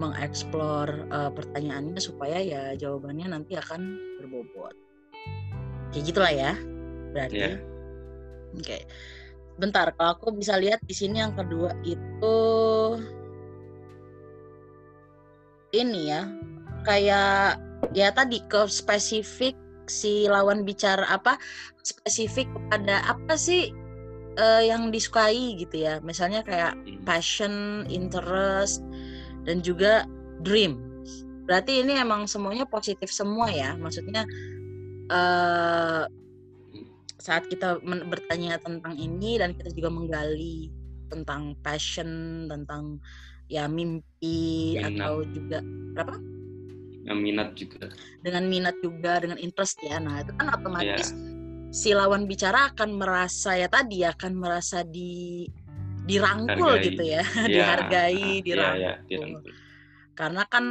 [0.00, 4.74] mengeksplor uh, pertanyaannya supaya ya jawabannya nanti akan berbobot
[5.92, 6.52] kayak gitulah ya
[7.12, 7.56] berarti yeah.
[8.56, 8.82] oke okay.
[9.60, 12.38] bentar kalau aku bisa lihat di sini yang kedua itu
[15.70, 16.24] ini ya
[16.82, 17.60] kayak
[17.92, 19.54] ya tadi ke spesifik
[19.90, 21.34] si lawan bicara apa
[21.82, 23.74] spesifik kepada apa sih
[24.38, 25.98] uh, yang disukai gitu ya.
[26.06, 27.02] Misalnya kayak hmm.
[27.02, 28.86] passion interest
[29.44, 30.06] dan juga
[30.46, 30.78] dream.
[31.50, 33.74] Berarti ini emang semuanya positif semua ya.
[33.74, 34.22] Maksudnya
[35.10, 36.06] uh,
[37.20, 40.72] saat kita bertanya tentang ini dan kita juga menggali
[41.10, 43.02] tentang passion tentang
[43.50, 45.58] ya mimpi atau juga
[45.92, 46.39] berapa
[47.10, 47.90] dengan minat juga
[48.22, 51.74] dengan minat juga dengan interest ya nah itu kan otomatis yeah.
[51.74, 55.50] si lawan bicara akan merasa ya tadi akan merasa di
[56.06, 56.86] dirangkul Hargai.
[56.86, 57.46] gitu ya yeah.
[57.50, 58.78] dihargai dirangkul.
[58.78, 59.52] Yeah, yeah, dirangkul
[60.14, 60.64] karena kan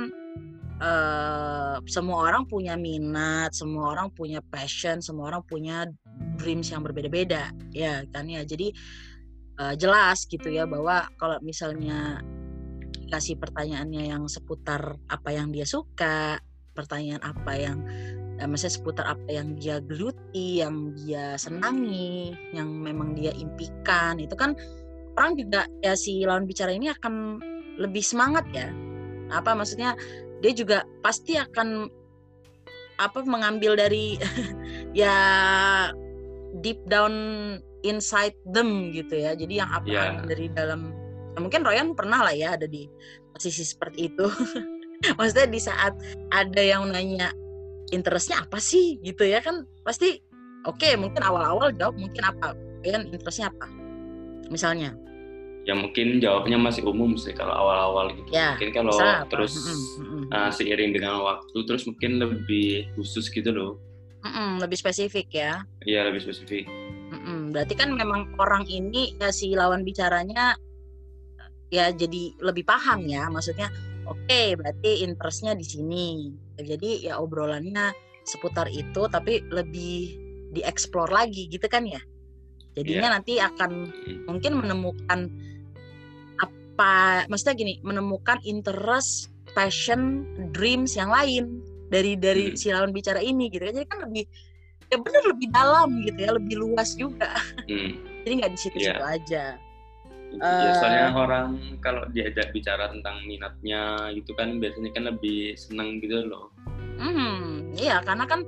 [0.79, 5.89] uh, semua orang punya minat semua orang punya passion semua orang punya
[6.39, 8.71] dreams yang berbeda-beda ya kan ya jadi
[9.59, 12.23] uh, jelas gitu ya bahwa kalau misalnya
[13.09, 16.39] kasih pertanyaannya yang seputar apa yang dia suka,
[16.77, 17.77] pertanyaan apa yang
[18.39, 24.33] ya, maksudnya seputar apa yang dia geluti, yang dia senangi, yang memang dia impikan, itu
[24.39, 24.55] kan
[25.19, 27.43] orang juga ya si lawan bicara ini akan
[27.75, 28.71] lebih semangat ya.
[29.35, 29.93] Apa maksudnya
[30.39, 31.91] dia juga pasti akan
[32.99, 34.19] apa mengambil dari
[34.99, 35.15] ya
[36.63, 37.13] deep down
[37.83, 39.35] inside them gitu ya.
[39.35, 40.23] Jadi yang apa yeah.
[40.23, 40.95] dari dalam
[41.35, 42.89] Nah, mungkin Royan pernah lah ya ada di
[43.33, 44.25] posisi seperti itu.
[45.17, 45.95] maksudnya di saat
[46.27, 47.31] ada yang nanya
[47.93, 48.99] interestnya apa sih?
[48.99, 50.19] Gitu ya kan pasti
[50.67, 52.55] oke okay, mungkin awal-awal jawab mungkin apa?
[52.83, 53.67] Kan interestnya apa?
[54.49, 54.95] Misalnya.
[55.67, 58.31] Ya mungkin jawabnya masih umum sih kalau awal-awal gitu.
[58.33, 58.97] Ya, mungkin kalau
[59.29, 59.53] terus
[60.33, 63.71] uh, seiring dengan waktu terus mungkin lebih khusus gitu loh.
[64.25, 65.63] Mm-mm, lebih spesifik ya.
[65.85, 66.65] Iya lebih spesifik.
[67.13, 70.57] Mm-mm, berarti kan memang orang ini ya si lawan bicaranya
[71.69, 73.69] ya jadi lebih paham ya maksudnya
[74.09, 77.93] oke okay, berarti interestnya di sini jadi ya obrolannya
[78.25, 80.17] seputar itu tapi lebih
[80.53, 82.01] dieksplor lagi gitu kan ya
[82.73, 83.15] jadinya yeah.
[83.17, 83.71] nanti akan
[84.25, 85.29] mungkin menemukan
[86.41, 92.57] apa maksudnya gini menemukan interest passion dreams yang lain dari dari hmm.
[92.57, 94.25] si lawan bicara ini gitu kan jadi kan lebih
[94.89, 97.29] ya benar lebih dalam gitu ya lebih luas juga
[97.69, 97.91] hmm.
[98.25, 99.15] jadi nggak di situ-situ yeah.
[99.17, 99.45] aja
[100.37, 101.49] biasanya uh, orang
[101.81, 106.53] kalau diajak bicara tentang minatnya gitu kan biasanya kan lebih seneng gitu loh.
[106.99, 108.45] Hmm, iya karena kan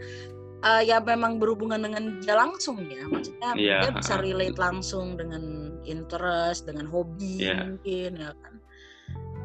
[0.62, 3.82] uh, ya memang berhubungan dengan dia langsung ya, maksudnya yeah.
[3.82, 7.66] dia bisa relate langsung dengan interest, dengan hobi yeah.
[7.66, 8.62] mungkin ya kan.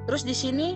[0.07, 0.69] Terus di sini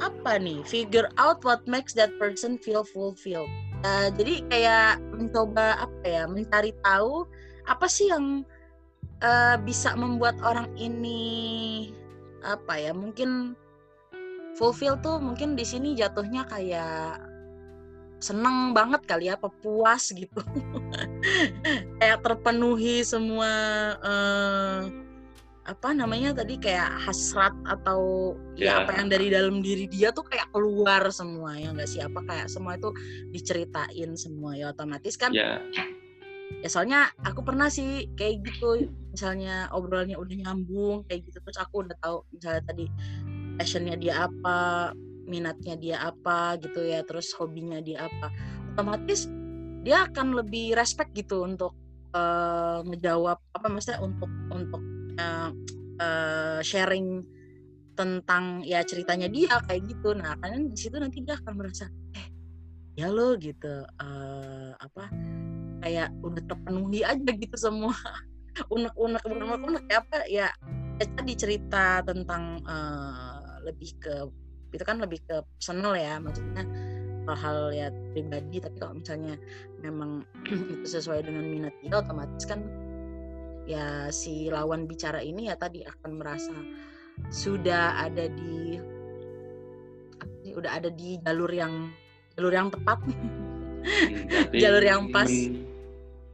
[0.00, 0.64] apa nih?
[0.64, 3.50] Figure out what makes that person feel fulfilled.
[3.80, 7.24] Uh, jadi kayak mencoba apa ya, mencari tahu
[7.64, 8.44] apa sih yang
[9.24, 11.88] uh, bisa membuat orang ini
[12.40, 13.52] apa ya mungkin
[14.56, 17.20] fulfill tuh mungkin di sini jatuhnya kayak
[18.20, 20.44] seneng banget kali ya, apa puas gitu,
[22.04, 23.48] kayak terpenuhi semua
[23.96, 24.84] uh,
[25.64, 28.76] apa namanya tadi kayak hasrat atau yeah.
[28.76, 28.84] ya.
[28.84, 32.76] apa yang dari dalam diri dia tuh kayak keluar semua ya nggak siapa kayak semua
[32.76, 32.92] itu
[33.32, 35.62] diceritain semua ya otomatis kan yeah
[36.60, 41.86] ya soalnya aku pernah sih kayak gitu misalnya obrolannya udah nyambung kayak gitu terus aku
[41.86, 42.86] udah tahu misalnya tadi
[43.56, 44.90] passionnya dia apa
[45.30, 48.34] minatnya dia apa gitu ya terus hobinya dia apa
[48.74, 49.30] otomatis
[49.80, 51.72] dia akan lebih respect gitu untuk
[52.12, 54.82] uh, ngejawab apa maksudnya untuk untuk
[55.16, 55.50] uh,
[56.02, 57.24] uh, sharing
[57.96, 60.16] tentang ya ceritanya dia kayak gitu.
[60.16, 62.26] Nah kan di situ nanti dia akan merasa eh
[62.96, 65.04] ya lo gitu uh, apa
[65.80, 67.94] kayak udah terpenuhi aja gitu semua.
[68.74, 70.48] Unek-unek unek-unek ya apa ya,
[71.00, 74.14] ya tadi cerita tentang uh, lebih ke
[74.70, 76.62] itu kan lebih ke personal ya maksudnya
[77.26, 79.34] hal-hal ya pribadi tapi kalau misalnya
[79.82, 80.26] memang
[80.74, 82.60] itu sesuai dengan minat dia otomatis kan
[83.70, 86.54] ya si lawan bicara ini ya tadi akan merasa
[87.30, 88.80] sudah ada di
[90.50, 91.92] udah ada di jalur yang
[92.34, 92.98] jalur yang tepat.
[93.06, 95.30] Hmm, jalur yang pas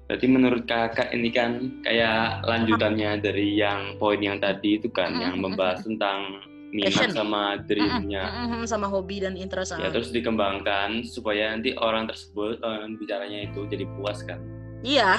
[0.07, 5.43] Berarti menurut kakak ini kan kayak lanjutannya dari yang poin yang tadi itu kan, yang
[5.43, 9.75] membahas tentang minat sama dreamnya, sama hobi dan interest.
[9.79, 14.39] Ya terus dikembangkan supaya nanti orang tersebut orang bicaranya itu jadi puas kan?
[14.87, 15.19] Iya,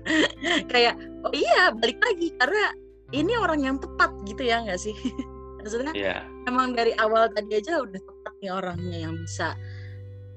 [0.72, 2.76] kayak oh iya balik lagi karena
[3.16, 4.92] ini orang yang tepat gitu ya nggak sih?
[5.60, 6.24] Maksudnya yeah.
[6.48, 9.56] emang dari awal tadi aja udah tepat nih orangnya yang bisa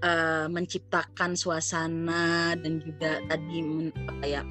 [0.03, 4.41] uh, menciptakan suasana dan juga tadi men, apa ya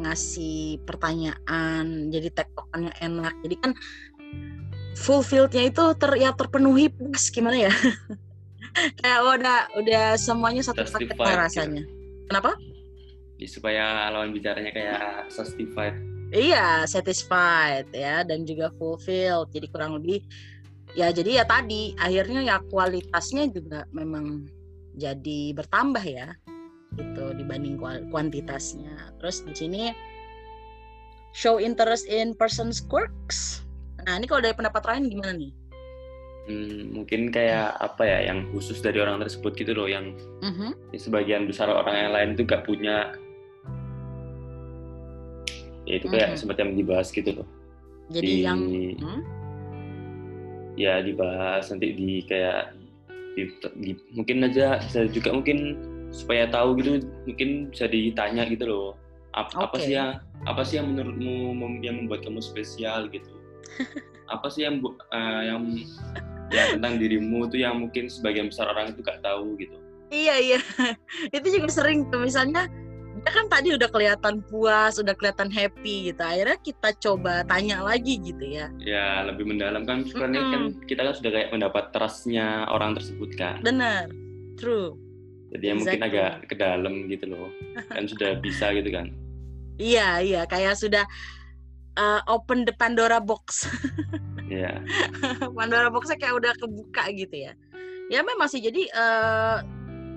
[0.00, 3.34] ngasih pertanyaan jadi tektokannya enak.
[3.44, 3.72] Jadi kan
[4.96, 7.72] fulfillednya itu ter ya terpenuhi pas gimana ya?
[9.02, 11.20] Kayak udah udah semuanya satu paket gitu.
[11.20, 11.82] rasanya.
[12.30, 12.54] Kenapa?
[13.36, 15.96] Ya, supaya lawan bicaranya kayak satisfied
[16.30, 19.50] iya satisfied ya dan juga fulfilled.
[19.50, 20.22] Jadi kurang lebih
[20.94, 24.46] ya jadi ya tadi akhirnya ya kualitasnya juga memang
[25.00, 26.36] jadi bertambah ya
[26.94, 27.80] gitu dibanding
[28.12, 29.16] kuantitasnya.
[29.18, 29.82] Terus di sini
[31.32, 33.64] show interest in person's quirks.
[34.04, 35.52] Nah ini kalau dari pendapat lain gimana nih?
[36.50, 40.72] Hmm, mungkin kayak apa ya yang khusus dari orang tersebut gitu loh yang uh-huh.
[40.98, 43.14] sebagian besar orang yang lain itu gak punya
[45.86, 46.40] ya itu kayak uh-huh.
[46.40, 47.48] semacam dibahas gitu loh
[48.10, 48.60] jadi di, yang
[48.98, 49.22] hmm?
[50.74, 52.74] ya dibahas nanti di kayak
[53.38, 53.42] di,
[53.78, 55.78] di, mungkin aja bisa juga mungkin
[56.10, 58.90] supaya tahu gitu mungkin bisa ditanya gitu loh.
[59.30, 59.62] Apa, okay.
[59.62, 60.10] apa sih yang
[60.48, 63.30] apa sih yang menurutmu yang membuat kamu spesial gitu?
[64.30, 65.74] Apa sih yang uh, yang
[66.54, 69.74] ya tentang dirimu itu yang mungkin sebagian besar orang itu gak tahu gitu?
[70.10, 70.60] Iya iya.
[71.36, 72.26] Itu juga sering tuh.
[72.26, 72.70] Misalnya
[73.20, 76.22] dia kan tadi udah kelihatan puas, udah kelihatan happy gitu.
[76.24, 78.72] Akhirnya kita coba tanya lagi gitu ya.
[78.80, 80.54] Ya, lebih mendalam kan sebenarnya mm -hmm.
[80.56, 83.60] kan kita kan sudah kayak mendapat trustnya orang tersebut kan.
[83.60, 84.08] Benar.
[84.56, 84.96] True.
[85.52, 87.52] Jadi ya mungkin agak ke dalam gitu loh.
[87.92, 89.12] Kan sudah bisa gitu kan.
[89.76, 91.04] Iya, iya, kayak sudah
[92.00, 93.68] uh, open the Pandora box.
[94.48, 94.80] Iya.
[95.60, 97.52] Pandora boxnya kayak udah kebuka gitu ya.
[98.10, 99.62] ya memang sih jadi uh,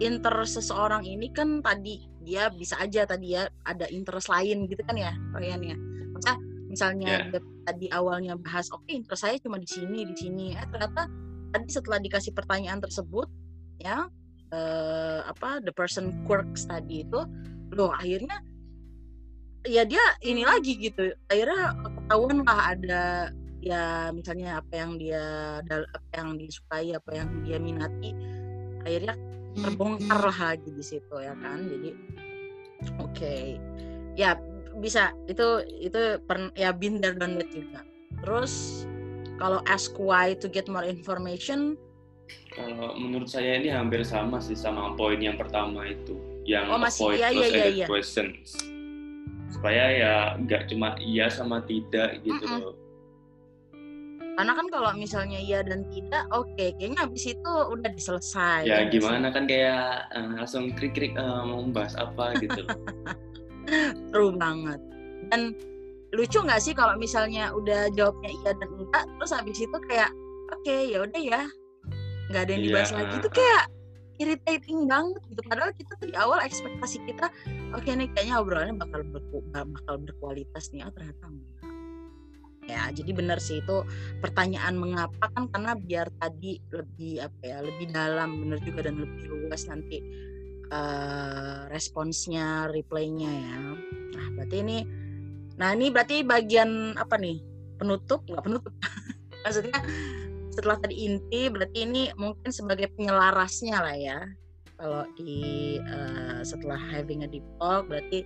[0.02, 4.96] inter seseorang ini kan tadi dia bisa aja tadi ya ada interest lain gitu kan
[4.96, 5.78] ya Ryan ya.
[6.16, 6.32] Masa
[6.72, 7.44] misalnya yeah.
[7.68, 10.46] tadi awalnya bahas oke okay, interest saya cuma di sini di sini.
[10.56, 11.12] Eh ternyata
[11.54, 13.30] tadi setelah dikasih pertanyaan tersebut
[13.78, 14.10] ya
[14.56, 17.22] uh, apa the person quirks tadi itu
[17.74, 18.42] loh akhirnya
[19.68, 21.12] ya dia ini lagi gitu.
[21.28, 23.04] Akhirnya ketahuan lah ada
[23.64, 25.24] ya misalnya apa yang dia
[25.64, 28.12] apa yang disukai apa yang dia minati.
[28.84, 29.16] Akhirnya
[29.58, 31.90] terbongkar lah lagi di situ ya kan jadi
[33.00, 33.62] oke okay.
[34.18, 34.38] ya
[34.82, 37.86] bisa itu itu per, ya binder dan juga
[38.26, 38.86] terus
[39.38, 41.78] kalau ask why to get more information
[42.54, 46.14] kalau menurut saya ini hampir sama sih sama poin yang pertama itu,
[46.46, 47.88] yang oh, masih, avoid iya, iya, iya, iya.
[47.90, 48.54] questions.
[49.50, 52.62] Supaya ya nggak cuma iya sama tidak gitu mm -mm.
[52.62, 52.76] loh.
[54.34, 58.66] Karena kan kalau misalnya iya dan tidak, oke, okay, kayaknya habis itu udah diselesai.
[58.66, 62.66] Ya, gimana kan kayak uh, langsung krik-krik uh, mau membahas apa gitu.
[64.12, 64.82] True banget.
[65.30, 65.54] Dan
[66.18, 70.10] lucu nggak sih kalau misalnya udah jawabnya iya dan enggak, terus habis itu kayak
[70.54, 71.42] oke okay, ya udah ya
[72.30, 73.00] nggak ada yang dibahas yeah.
[73.02, 73.64] lagi itu kayak
[74.22, 77.28] irritating banget gitu padahal kita tuh di awal ekspektasi kita
[77.74, 81.63] oke okay, nih kayaknya obrolannya bakal berku, bakal berkualitas nih oh ternyata enggak
[82.68, 83.84] ya jadi benar sih itu
[84.24, 89.26] pertanyaan mengapa kan karena biar tadi lebih apa ya lebih dalam benar juga dan lebih
[89.28, 90.00] luas nanti
[90.74, 93.58] uh, responsnya replaynya ya.
[94.18, 94.78] Nah berarti ini
[95.54, 97.42] nah ini berarti bagian apa nih?
[97.78, 98.26] Penutup?
[98.26, 98.74] Nggak penutup.
[99.44, 99.80] Maksudnya
[100.54, 104.20] setelah tadi inti berarti ini mungkin sebagai penyelarasnya lah ya.
[104.74, 108.26] Kalau di uh, setelah having a deep talk berarti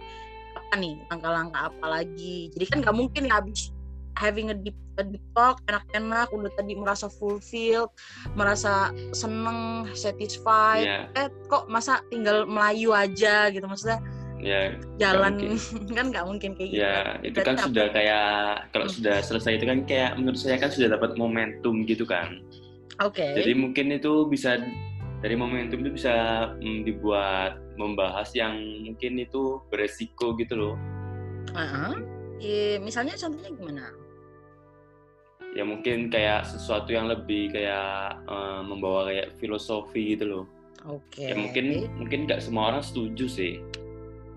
[0.55, 0.95] apa nih?
[1.11, 2.49] Langkah-langkah apa lagi?
[2.55, 3.75] Jadi kan nggak mungkin habis
[4.17, 7.93] having a deep, a deep talk enak-enak udah tadi merasa fulfilled
[8.33, 11.05] merasa seneng satisfied yeah.
[11.13, 14.01] eh kok masa tinggal melayu aja gitu maksudnya
[14.41, 15.57] ya jalan
[15.97, 18.95] kan nggak mungkin kayak gitu ya itu kan sudah kayak kalau hmm.
[18.97, 22.41] sudah selesai itu kan kayak menurut saya kan sudah dapat momentum gitu kan
[23.01, 23.33] oke okay.
[23.37, 24.61] jadi mungkin itu bisa
[25.17, 26.13] dari momentum itu bisa
[26.61, 28.53] mm, dibuat membahas yang
[28.85, 30.75] mungkin itu beresiko gitu loh
[31.57, 31.93] uh -huh.
[32.37, 33.85] ya, misalnya contohnya gimana
[35.57, 40.45] ya mungkin kayak sesuatu yang lebih kayak uh, membawa kayak filosofi gitu loh
[40.85, 41.33] oke okay.
[41.33, 43.57] ya mungkin mungkin nggak semua orang setuju sih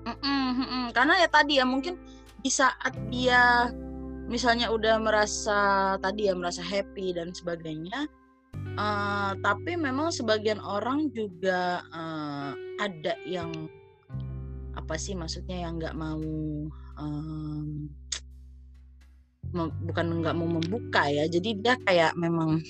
[0.06, 0.85] Mm-mm, mm-mm.
[0.96, 2.00] Karena ya tadi ya mungkin
[2.40, 3.68] di saat dia
[4.30, 5.61] misalnya udah merasa
[6.00, 8.09] tadi ya merasa happy dan sebagainya,
[8.78, 13.52] uh, tapi memang sebagian orang juga uh, ada yang
[14.78, 16.22] apa sih maksudnya yang nggak mau
[16.96, 17.90] um,
[19.54, 21.26] bukan nggak mau membuka ya.
[21.26, 22.62] Jadi dia kayak memang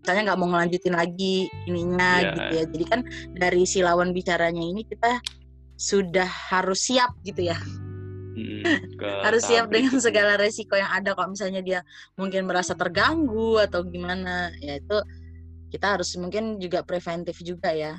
[0.00, 2.34] misalnya nggak mau ngelanjutin lagi ininya yeah.
[2.36, 2.64] gitu ya.
[2.68, 3.00] Jadi kan
[3.36, 5.20] dari si lawan bicaranya ini kita
[5.80, 7.56] sudah harus siap gitu ya.
[8.36, 8.62] Hmm,
[9.26, 11.16] harus siap dengan segala resiko yang ada.
[11.16, 11.80] Kalau misalnya dia
[12.14, 14.98] mungkin merasa terganggu atau gimana ya itu
[15.70, 17.96] kita harus mungkin juga preventif juga ya.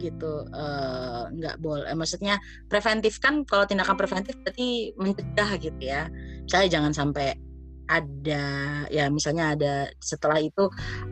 [0.00, 6.08] Gitu uh, nggak boleh eh, maksudnya preventif kan kalau tindakan preventif berarti mencegah gitu ya
[6.50, 7.38] saya jangan sampai
[7.86, 8.46] ada
[8.90, 10.66] ya misalnya ada setelah itu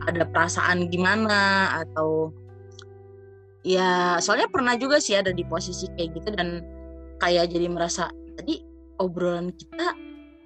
[0.07, 2.31] ada perasaan gimana atau
[3.63, 6.63] ya soalnya pernah juga sih ada di posisi kayak gitu dan
[7.19, 8.07] kayak jadi merasa
[8.39, 8.63] tadi
[8.99, 9.95] obrolan kita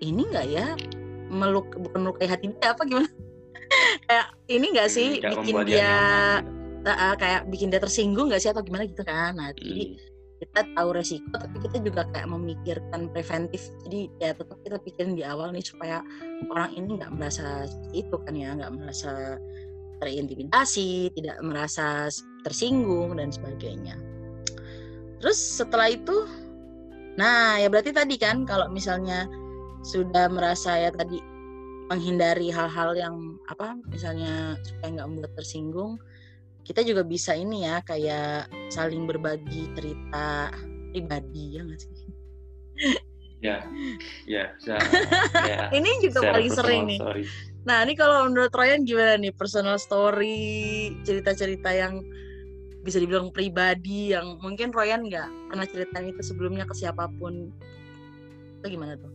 [0.01, 0.67] ini enggak ya?
[1.34, 3.10] Meluk bukan melukai hati dia apa gimana?
[4.06, 5.93] Kayak ini enggak sih bikin dia
[6.86, 9.34] uh, kayak bikin dia tersinggung nggak sih atau gimana gitu kan?
[9.34, 9.58] Nah hmm.
[9.58, 9.84] jadi
[10.43, 15.23] kita tahu resiko tapi kita juga kayak memikirkan preventif jadi ya tetap kita pikirin di
[15.23, 16.03] awal nih supaya
[16.51, 17.63] orang ini nggak merasa
[17.95, 19.39] itu kan ya nggak merasa
[20.03, 22.12] terintimidasi, tidak merasa
[22.43, 23.95] tersinggung dan sebagainya.
[25.23, 26.27] Terus setelah itu,
[27.15, 29.31] nah ya berarti tadi kan kalau misalnya
[29.87, 31.23] sudah merasa ya tadi
[31.87, 35.96] menghindari hal-hal yang apa misalnya supaya nggak membuat tersinggung,
[36.63, 40.51] kita juga bisa ini ya kayak saling berbagi cerita
[40.91, 41.91] pribadi ya nggak sih?
[43.43, 43.59] Ya,
[44.23, 44.79] ya, bisa,
[45.51, 45.67] ya.
[45.75, 46.99] ini juga paling sering nih.
[47.03, 47.23] Sorry
[47.63, 52.03] Nah, ini kalau menurut Ryan gimana nih personal story, cerita-cerita yang
[52.83, 57.55] bisa dibilang pribadi yang mungkin Ryan nggak pernah ceritain itu sebelumnya ke siapa pun.
[58.59, 59.11] Itu gimana tuh?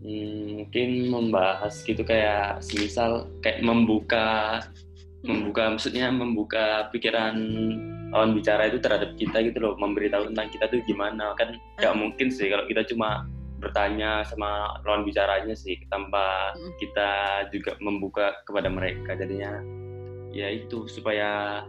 [0.00, 4.60] Hmm, mungkin membahas gitu kayak semisal kayak membuka
[5.26, 7.36] membuka maksudnya membuka pikiran
[8.14, 11.34] lawan bicara itu terhadap kita gitu loh memberitahu tentang kita tuh gimana.
[11.34, 11.98] Kan nggak uh.
[11.98, 13.26] mungkin sih kalau kita cuma
[13.58, 16.72] bertanya sama lawan bicaranya sih tanpa hmm.
[16.78, 17.10] kita
[17.50, 19.18] juga membuka kepada mereka.
[19.18, 19.58] Jadinya
[20.30, 21.62] ya itu supaya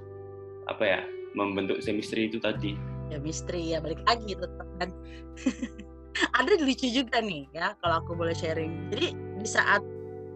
[0.67, 0.99] apa ya
[1.33, 2.77] membentuk chemistry itu tadi.
[3.07, 4.89] Ya misteri ya balik lagi tetap kan.
[6.41, 8.89] Ada lucu juga nih ya kalau aku boleh sharing.
[8.93, 9.81] Jadi di saat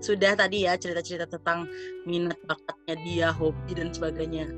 [0.01, 1.69] sudah tadi ya cerita-cerita tentang
[2.09, 4.49] minat bakatnya dia hobi dan sebagainya.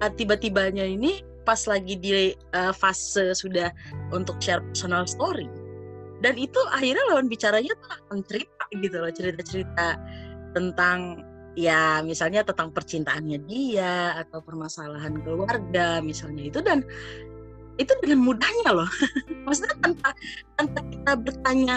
[0.00, 3.72] Nah, tiba-tibanya ini pas lagi di uh, fase sudah
[4.12, 5.48] untuk share personal story.
[6.20, 9.96] Dan itu akhirnya lawan bicaranya tuh cerita gitu loh cerita-cerita
[10.52, 11.24] tentang
[11.58, 16.84] ya misalnya tentang percintaannya dia atau permasalahan keluarga misalnya itu dan
[17.80, 18.90] itu dengan mudahnya loh.
[19.48, 20.12] Maksudnya tanpa
[20.60, 21.76] tanpa kita bertanya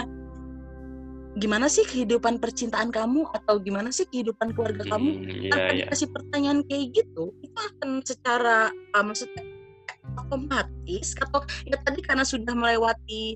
[1.34, 5.10] gimana sih kehidupan percintaan kamu atau gimana sih kehidupan keluarga kamu?
[5.18, 9.42] hmm, tanpa yeah, dikasih pertanyaan kayak gitu itu akan secara uh, maksudnya
[10.14, 13.34] otomatis atau ya tadi karena sudah melewati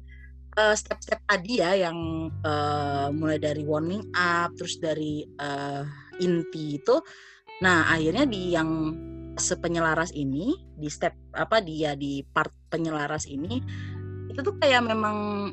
[0.59, 5.83] uh, step-step tadi ya yang uh, mulai dari warming up terus dari uh,
[6.23, 7.03] inti itu.
[7.63, 8.95] Nah akhirnya di yang
[9.39, 13.63] sepenyelaras ini di step apa dia di part penyelaras ini
[14.29, 15.51] itu tuh kayak memang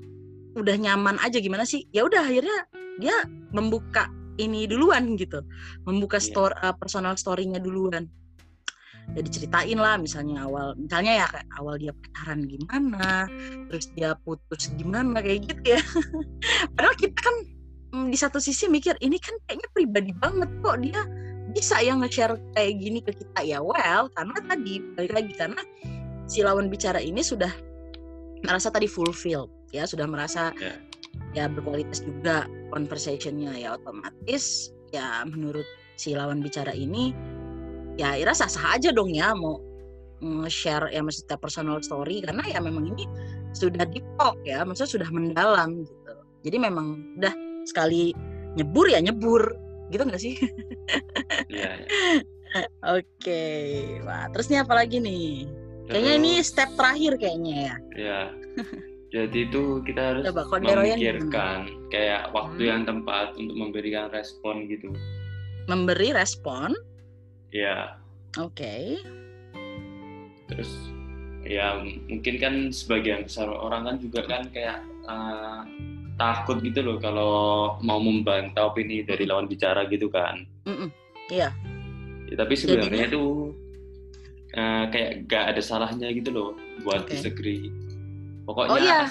[0.55, 1.85] udah nyaman aja gimana sih?
[1.91, 2.65] Ya udah akhirnya
[2.97, 3.15] dia
[3.51, 4.07] membuka
[4.39, 5.43] ini duluan gitu.
[5.83, 6.25] Membuka yeah.
[6.25, 8.07] store uh, personal story-nya duluan.
[9.13, 13.29] Ya diceritain lah misalnya awal misalnya ya kayak awal dia pacaran gimana
[13.69, 15.81] terus dia putus gimana kayak gitu ya.
[16.73, 17.35] Padahal kita kan
[17.93, 21.01] mm, di satu sisi mikir ini kan kayaknya pribadi banget kok dia
[21.53, 23.45] bisa ya nge-share kayak gini ke kita.
[23.45, 25.61] Ya well karena tadi balik lagi karena
[26.25, 27.53] si lawan bicara ini sudah
[28.41, 30.77] merasa tadi fulfill ya sudah merasa yeah.
[31.33, 37.15] ya berkualitas juga conversationnya ya otomatis ya menurut si lawan bicara ini
[37.95, 39.61] ya Ira sah-sah aja dong ya mau
[40.47, 43.03] share ya maksudnya personal story karena ya memang ini
[43.55, 46.13] sudah deep talk ya maksudnya sudah mendalam gitu
[46.45, 47.33] jadi memang udah
[47.65, 48.13] sekali
[48.55, 49.43] nyebur ya nyebur
[49.93, 50.33] gitu nggak sih?
[51.49, 51.61] Iya.
[51.61, 51.73] yeah,
[52.55, 52.67] yeah.
[52.87, 53.43] Oke,
[54.07, 55.43] wah terus nih apa lagi nih?
[55.91, 57.75] Kayaknya ini step terakhir kayaknya ya.
[57.93, 58.21] Iya.
[59.15, 62.71] Jadi itu kita harus Coba, memikirkan kayak waktu hmm.
[62.75, 64.91] yang tepat untuk memberikan respon gitu.
[65.71, 66.75] Memberi respon?
[67.55, 67.95] Iya.
[68.35, 68.59] Oke.
[68.59, 68.83] Okay.
[70.51, 70.71] Terus
[71.47, 71.79] ya
[72.11, 75.63] mungkin kan sebagian besar orang kan juga kan kayak uh,
[76.19, 77.33] takut gitu loh kalau
[77.79, 80.43] mau membantah opini dari lawan bicara gitu kan.
[80.67, 80.89] Mm -mm.
[81.31, 81.49] Iya.
[82.27, 83.55] Ya, tapi sebenarnya itu
[84.59, 86.49] uh, kayak gak ada salahnya gitu loh
[86.83, 87.15] buat okay.
[87.15, 87.71] disagree.
[88.45, 89.01] Pokoknya oh, iya.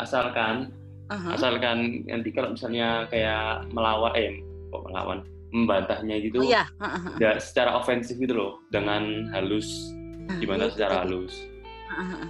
[0.00, 0.72] asalkan
[1.12, 1.36] uh-huh.
[1.36, 5.20] asalkan nanti kalau misalnya kayak melawan eh kok melawan
[5.50, 6.64] membantahnya gitu oh, iya.
[6.78, 7.18] uh-huh.
[7.18, 9.68] ya secara ofensif gitu loh dengan halus
[10.38, 11.46] gimana uh, secara halus.
[11.90, 12.26] Uh-huh.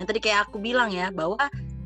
[0.00, 1.36] Yang tadi kayak aku bilang ya bahwa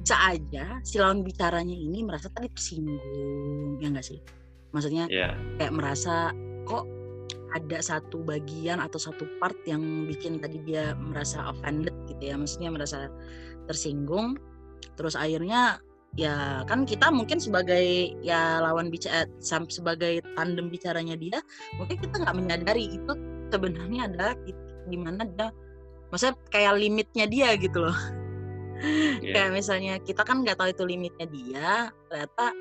[0.05, 4.21] bisa aja si lawan bicaranya ini merasa tadi tersinggung ya enggak sih?
[4.77, 5.33] Maksudnya yeah.
[5.57, 6.31] kayak merasa
[6.69, 6.85] kok
[7.55, 12.75] ada satu bagian atau satu part yang bikin tadi dia merasa offended gitu ya maksudnya
[12.75, 13.09] merasa
[13.67, 14.39] tersinggung.
[14.95, 15.81] Terus akhirnya
[16.15, 19.27] ya kan kita mungkin sebagai ya lawan bicara
[19.67, 21.43] sebagai tandem bicaranya dia
[21.75, 23.13] mungkin kita nggak menyadari itu
[23.51, 24.39] sebenarnya ada
[24.87, 25.51] di mana ada
[26.15, 27.99] maksudnya kayak limitnya dia gitu loh.
[28.85, 29.35] Yeah.
[29.39, 31.71] kayak misalnya kita kan nggak tahu itu limitnya dia
[32.11, 32.55] ternyata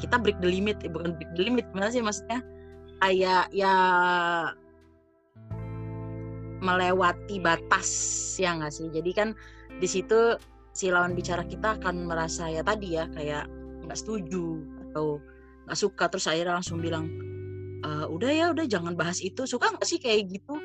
[0.00, 2.40] kita break the limit eh, bukan break the limit gimana sih maksudnya?
[3.02, 3.74] Kayak ya
[6.62, 7.88] melewati batas
[8.38, 8.88] ya nggak sih?
[8.90, 9.28] Jadi kan
[9.78, 10.36] di situ
[10.72, 13.48] si lawan bicara kita akan merasa ya tadi ya kayak
[13.84, 15.20] nggak setuju atau
[15.68, 17.12] nggak suka terus akhirnya langsung bilang
[17.84, 20.56] e, udah ya udah jangan bahas itu suka nggak sih kayak gitu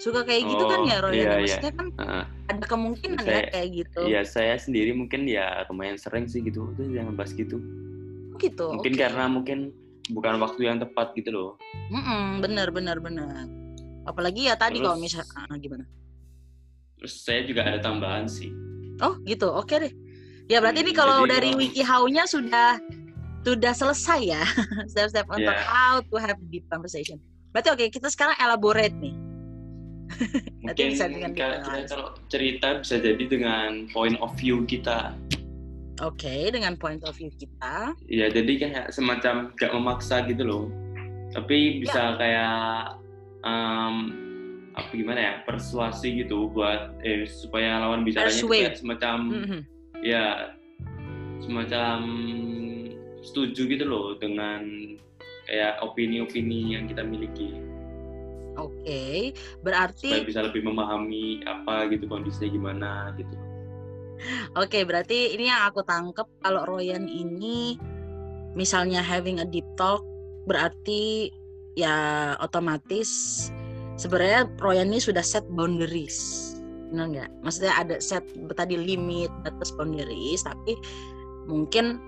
[0.00, 1.76] suka kayak oh, gitu kan ya Roy iya, maksudnya iya.
[1.76, 6.24] kan uh, ada kemungkinan saya, ya kayak gitu ya saya sendiri mungkin ya lumayan sering
[6.24, 7.60] sih gitu udah jangan bahas gitu
[8.40, 9.02] gitu mungkin okay.
[9.04, 9.58] karena mungkin
[10.12, 11.50] bukan waktu yang tepat gitu loh.
[11.88, 13.46] Mm -mm, bener bener bener.
[14.04, 15.86] Apalagi ya tadi kalau misalnya ah, gimana?
[17.00, 18.52] Terus saya juga ada tambahan sih.
[19.00, 19.92] Oh gitu, oke deh.
[20.52, 21.60] Ya berarti hmm, ini kalau dari kalau...
[21.64, 22.76] WikiHow-nya sudah
[23.40, 24.44] sudah selesai ya
[24.92, 25.36] step-step yeah.
[25.40, 27.16] untuk how to have deep conversation.
[27.56, 29.16] Berarti oke okay, kita sekarang elaborate nih.
[30.66, 31.32] Mungkin bisa dengan
[31.88, 35.14] kalau cerita bisa jadi dengan point of view kita
[36.00, 37.92] Oke, okay, dengan point of view kita.
[38.08, 40.64] Iya, jadi kayak semacam gak memaksa gitu loh.
[41.36, 42.16] Tapi bisa ya.
[42.16, 42.56] kayak
[43.44, 43.96] um,
[44.80, 49.60] apa gimana ya persuasi gitu buat eh supaya lawan bicaranya kayak semacam mm -hmm.
[50.00, 50.24] ya
[51.44, 51.98] semacam
[53.20, 54.64] setuju gitu loh dengan
[55.48, 57.58] kayak opini-opini yang kita miliki.
[58.58, 59.16] Oke, okay.
[59.64, 63.34] berarti supaya bisa lebih memahami apa gitu kondisinya gimana gitu.
[64.52, 67.80] Oke, berarti ini yang aku tangkep kalau Royan ini
[68.52, 70.04] misalnya having a deep talk
[70.44, 71.30] berarti
[71.78, 73.48] ya otomatis
[74.00, 76.50] sebenarnya Royan ini sudah set boundaries.
[76.88, 77.30] Benar nggak?
[77.44, 78.24] Maksudnya ada set
[78.56, 80.80] tadi limit batas boundaries tapi
[81.44, 82.00] mungkin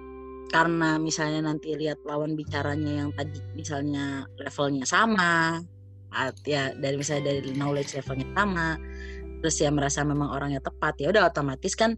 [0.53, 5.65] karena misalnya nanti lihat lawan bicaranya yang tadi misalnya levelnya sama
[6.45, 8.77] ya dari misalnya dari knowledge levelnya sama
[9.41, 11.97] terus ya merasa memang orangnya tepat ya udah otomatis kan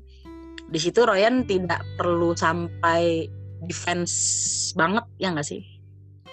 [0.70, 3.26] di situ Royan tidak perlu sampai
[3.66, 5.74] defense banget ya nggak sih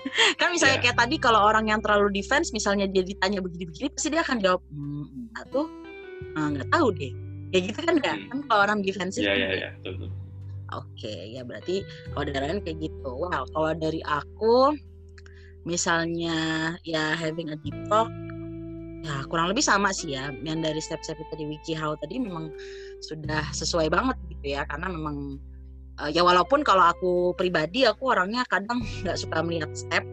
[0.40, 0.84] kan misalnya yeah.
[0.90, 4.62] kayak tadi kalau orang yang terlalu defense misalnya dia ditanya begini-begini pasti dia akan jawab
[4.72, 5.68] hmm, tuh
[6.38, 7.14] ah, nggak tahu deh
[7.52, 9.74] kayak gitu kan ya kan kalau orang defensif yeah, yeah, yeah.
[10.72, 11.84] Oke, ya berarti
[12.16, 13.12] kalau dari kayak gitu.
[13.12, 14.72] Wow, kalau dari aku
[15.68, 18.08] misalnya ya having a deep talk
[19.02, 22.54] ya kurang lebih sama sih ya yang dari step-step tadi wiki how tadi memang
[23.02, 25.42] sudah sesuai banget gitu ya karena memang
[26.02, 30.04] uh, ya walaupun kalau aku pribadi aku orangnya kadang nggak suka melihat step.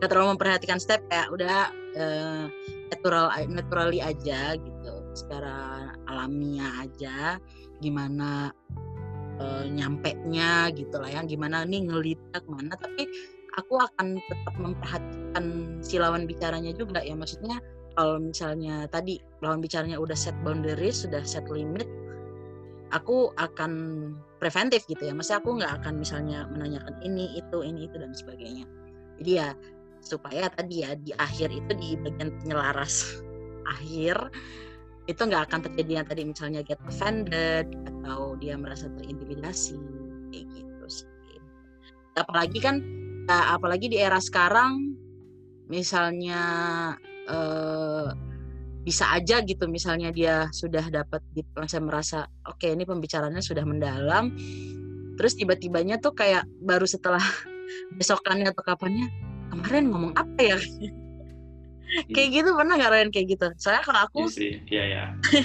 [0.00, 2.44] Nggak terlalu memperhatikan step kayak udah uh,
[2.92, 4.92] natural naturally aja gitu.
[5.16, 7.40] Secara alamiah aja
[7.80, 8.52] gimana
[9.40, 11.20] uh, nyampe nya gitu lah ya.
[11.24, 12.76] Gimana nih ngelitnya ke mana.
[12.76, 13.02] Tapi
[13.56, 15.44] aku akan tetap memperhatikan
[15.80, 17.16] si lawan bicaranya juga ya.
[17.16, 17.60] Maksudnya
[17.98, 21.90] kalau misalnya tadi lawan bicaranya udah set boundaries sudah set limit
[22.90, 23.72] aku akan
[24.40, 25.12] preventif gitu ya.
[25.12, 28.64] Maksudnya aku nggak akan misalnya menanyakan ini itu ini itu dan sebagainya.
[29.20, 29.52] Jadi ya
[30.00, 33.20] supaya tadi ya di akhir itu di bagian penyelaras
[33.76, 34.16] akhir
[35.04, 39.76] itu nggak akan terjadi yang tadi misalnya get offended atau dia merasa terintimidasi
[40.32, 41.08] kayak gitu sih.
[42.16, 42.80] Apalagi kan
[43.28, 44.96] ya, apalagi di era sekarang
[45.68, 46.42] misalnya
[47.28, 48.08] eh,
[48.80, 52.18] bisa aja gitu misalnya dia sudah dapat gitu saya merasa
[52.48, 54.32] oke okay, ini pembicaranya sudah mendalam.
[55.20, 57.20] Terus tiba-tibanya tuh kayak baru setelah
[57.98, 59.12] besokannya atau kapannya
[59.52, 60.58] kemarin ngomong apa ya?
[62.14, 63.46] Kayak gitu pernah nggak Ryan kayak gitu.
[63.60, 64.52] Saya kalau aku iya sih.
[64.70, 64.84] Iya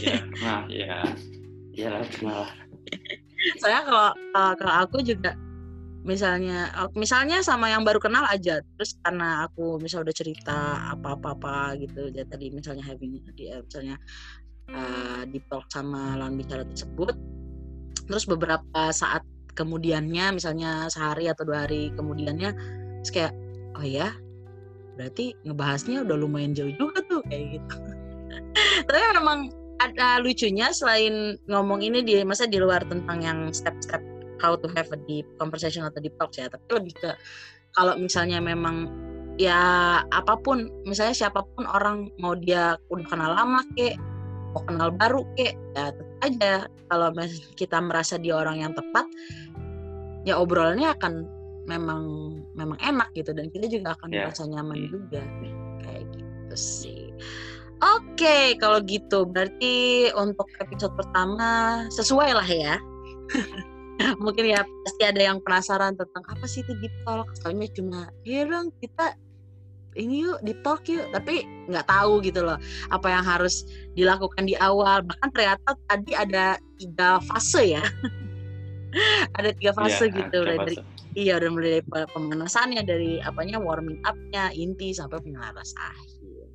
[0.72, 1.00] ya
[1.76, 2.48] iya pernah.
[3.60, 4.10] Saya kalau
[4.56, 5.36] kalau aku juga
[6.06, 11.34] misalnya misalnya sama yang baru kenal aja terus karena aku misal udah cerita apa apa
[11.34, 13.98] apa gitu ya tadi misalnya having dia misalnya
[14.70, 17.18] uh, di talk sama lawan bicara tersebut
[18.06, 19.26] terus beberapa saat
[19.58, 22.54] kemudiannya misalnya sehari atau dua hari kemudiannya
[23.02, 23.34] terus kayak
[23.74, 24.14] oh ya
[24.96, 27.76] berarti ngebahasnya udah lumayan jauh juga tuh kayak gitu.
[28.88, 29.52] Tapi memang
[29.84, 34.00] ada lucunya selain ngomong ini di masa di luar tentang yang step-step
[34.42, 37.12] how to have a deep conversation atau deep talk ya tapi lebih ke
[37.76, 38.88] kalau misalnya memang
[39.36, 39.60] ya
[40.16, 44.00] apa pun misalnya siapa pun orang mau dia udah kenal lama kek
[44.56, 46.54] mau kenal baru kek ya tetap aja
[46.88, 47.10] kalau
[47.60, 49.04] kita merasa dia orang yang tepat
[50.24, 51.28] ya obrolannya akan
[51.68, 52.04] memang
[52.56, 54.30] memang enak gitu dan kita juga akan yeah.
[54.30, 54.90] merasa nyaman hmm.
[54.90, 55.22] juga
[55.84, 57.04] kayak gitu sih
[57.84, 62.80] Oke, okay, kalau gitu berarti untuk episode pertama sesuai lah ya.
[64.24, 67.28] mungkin ya pasti ada yang penasaran tentang apa sih itu deep talk.
[67.42, 69.16] Soalnya cuma ya dong kita
[69.96, 71.08] ini yuk deep talk yuk.
[71.12, 72.60] Tapi nggak tahu gitu loh
[72.92, 73.64] apa yang harus
[73.96, 75.04] dilakukan di awal.
[75.04, 77.84] Bahkan ternyata tadi ada tiga fase ya.
[79.36, 80.76] Ada tiga fase ya, gitu mulai dari
[81.20, 81.84] iya udah mulai dari
[82.16, 86.48] pemanasannya dari apanya warming upnya inti sampai penyelaras akhir.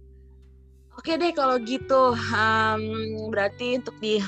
[0.97, 2.83] Oke deh kalau gitu um,
[3.29, 4.25] berarti untuk di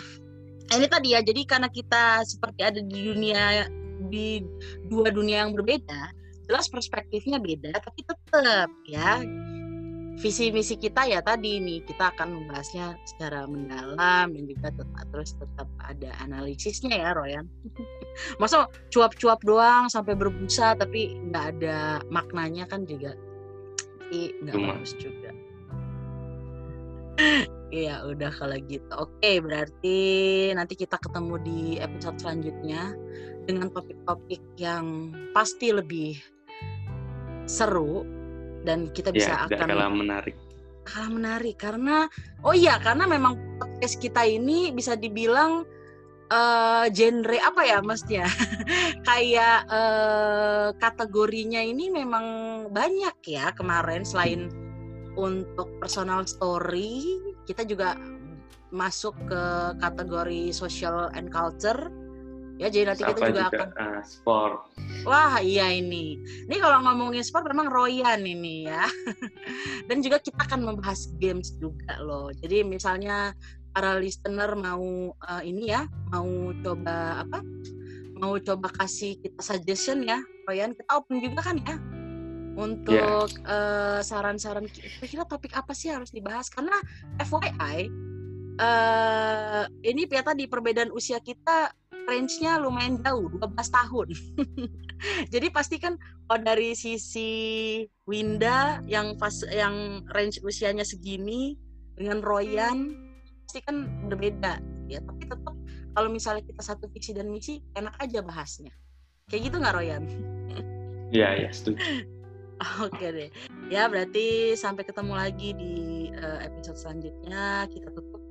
[0.76, 3.68] ini tadi ya jadi karena kita seperti ada di dunia
[4.08, 4.42] di
[4.88, 6.12] dua dunia yang berbeda
[6.48, 9.22] jelas perspektifnya beda tapi tetap ya
[10.20, 15.30] visi misi kita ya tadi nih kita akan membahasnya secara mendalam dan juga tetap terus
[15.40, 17.48] tetap ada analisisnya ya Royan
[18.40, 23.16] masa cuap-cuap doang sampai berbusa tapi nggak ada maknanya kan juga
[24.12, 25.32] nggak bagus juga
[27.72, 28.92] Iya, udah kalau gitu.
[29.00, 29.98] Oke, berarti
[30.52, 32.92] nanti kita ketemu di episode selanjutnya
[33.48, 36.20] dengan topik-topik yang pasti lebih
[37.48, 38.04] seru
[38.68, 40.36] dan kita bisa ya, akan kalah menarik.
[40.84, 42.12] Kalah menarik karena
[42.44, 45.64] oh iya, karena memang podcast kita ini bisa dibilang
[46.28, 48.28] uh, genre apa ya Mas ya?
[49.08, 52.26] Kayak uh, kategorinya ini memang
[52.68, 54.52] banyak ya kemarin selain
[55.16, 57.98] untuk personal story kita juga
[58.72, 59.44] masuk ke
[59.78, 61.92] kategori social and culture.
[62.60, 63.58] Ya jadi nanti kita juga, juga?
[63.58, 64.54] akan uh, sport.
[65.02, 66.20] Wah iya ini.
[66.46, 68.86] Ini kalau ngomongin sport memang Royan ini ya.
[69.88, 72.30] Dan juga kita akan membahas games juga loh.
[72.30, 73.34] Jadi misalnya
[73.72, 77.40] para listener mau uh, ini ya mau coba apa?
[78.20, 80.76] Mau coba kasih kita suggestion ya Royan.
[80.76, 82.01] Kita open juga kan ya
[82.56, 83.26] untuk yeah.
[83.48, 86.76] uh, saran-saran kira-kira topik apa sih harus dibahas karena
[87.20, 87.88] FYI
[88.60, 91.72] uh, ini ya di perbedaan usia kita
[92.02, 94.08] range-nya lumayan jauh 12 tahun
[95.32, 95.94] jadi pasti kan
[96.28, 97.30] oh dari sisi
[98.04, 101.54] Winda yang pas yang range usianya segini
[101.94, 102.92] dengan Royan
[103.46, 104.58] pasti kan berbeda
[104.90, 105.54] ya tapi tetap
[105.92, 108.72] kalau misalnya kita satu visi dan misi enak aja bahasnya
[109.32, 110.04] kayak gitu nggak Royan?
[111.12, 111.80] Iya iya setuju.
[112.86, 113.30] Oke deh.
[113.72, 115.74] Ya berarti sampai ketemu lagi di
[116.16, 117.66] uh, episode selanjutnya.
[117.70, 118.22] Kita tutup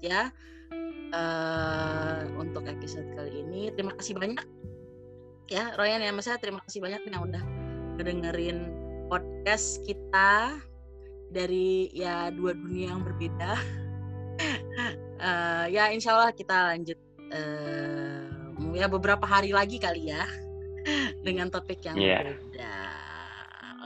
[0.00, 0.32] ya
[1.12, 3.72] uh, untuk episode kali ini.
[3.74, 4.46] Terima kasih banyak
[5.46, 7.42] ya Royan ya Mas terima kasih banyak yang udah
[7.96, 8.66] ngedengerin
[9.06, 10.58] podcast kita
[11.30, 13.54] dari ya dua dunia yang berbeda.
[15.22, 16.98] uh, ya insya Allah kita lanjut
[17.30, 18.26] uh,
[18.74, 20.26] ya beberapa hari lagi kali ya
[21.26, 22.26] dengan topik yang yeah.
[22.26, 22.74] berbeda.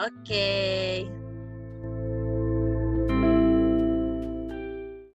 [0.01, 0.09] Oke.
[0.25, 1.30] Okay.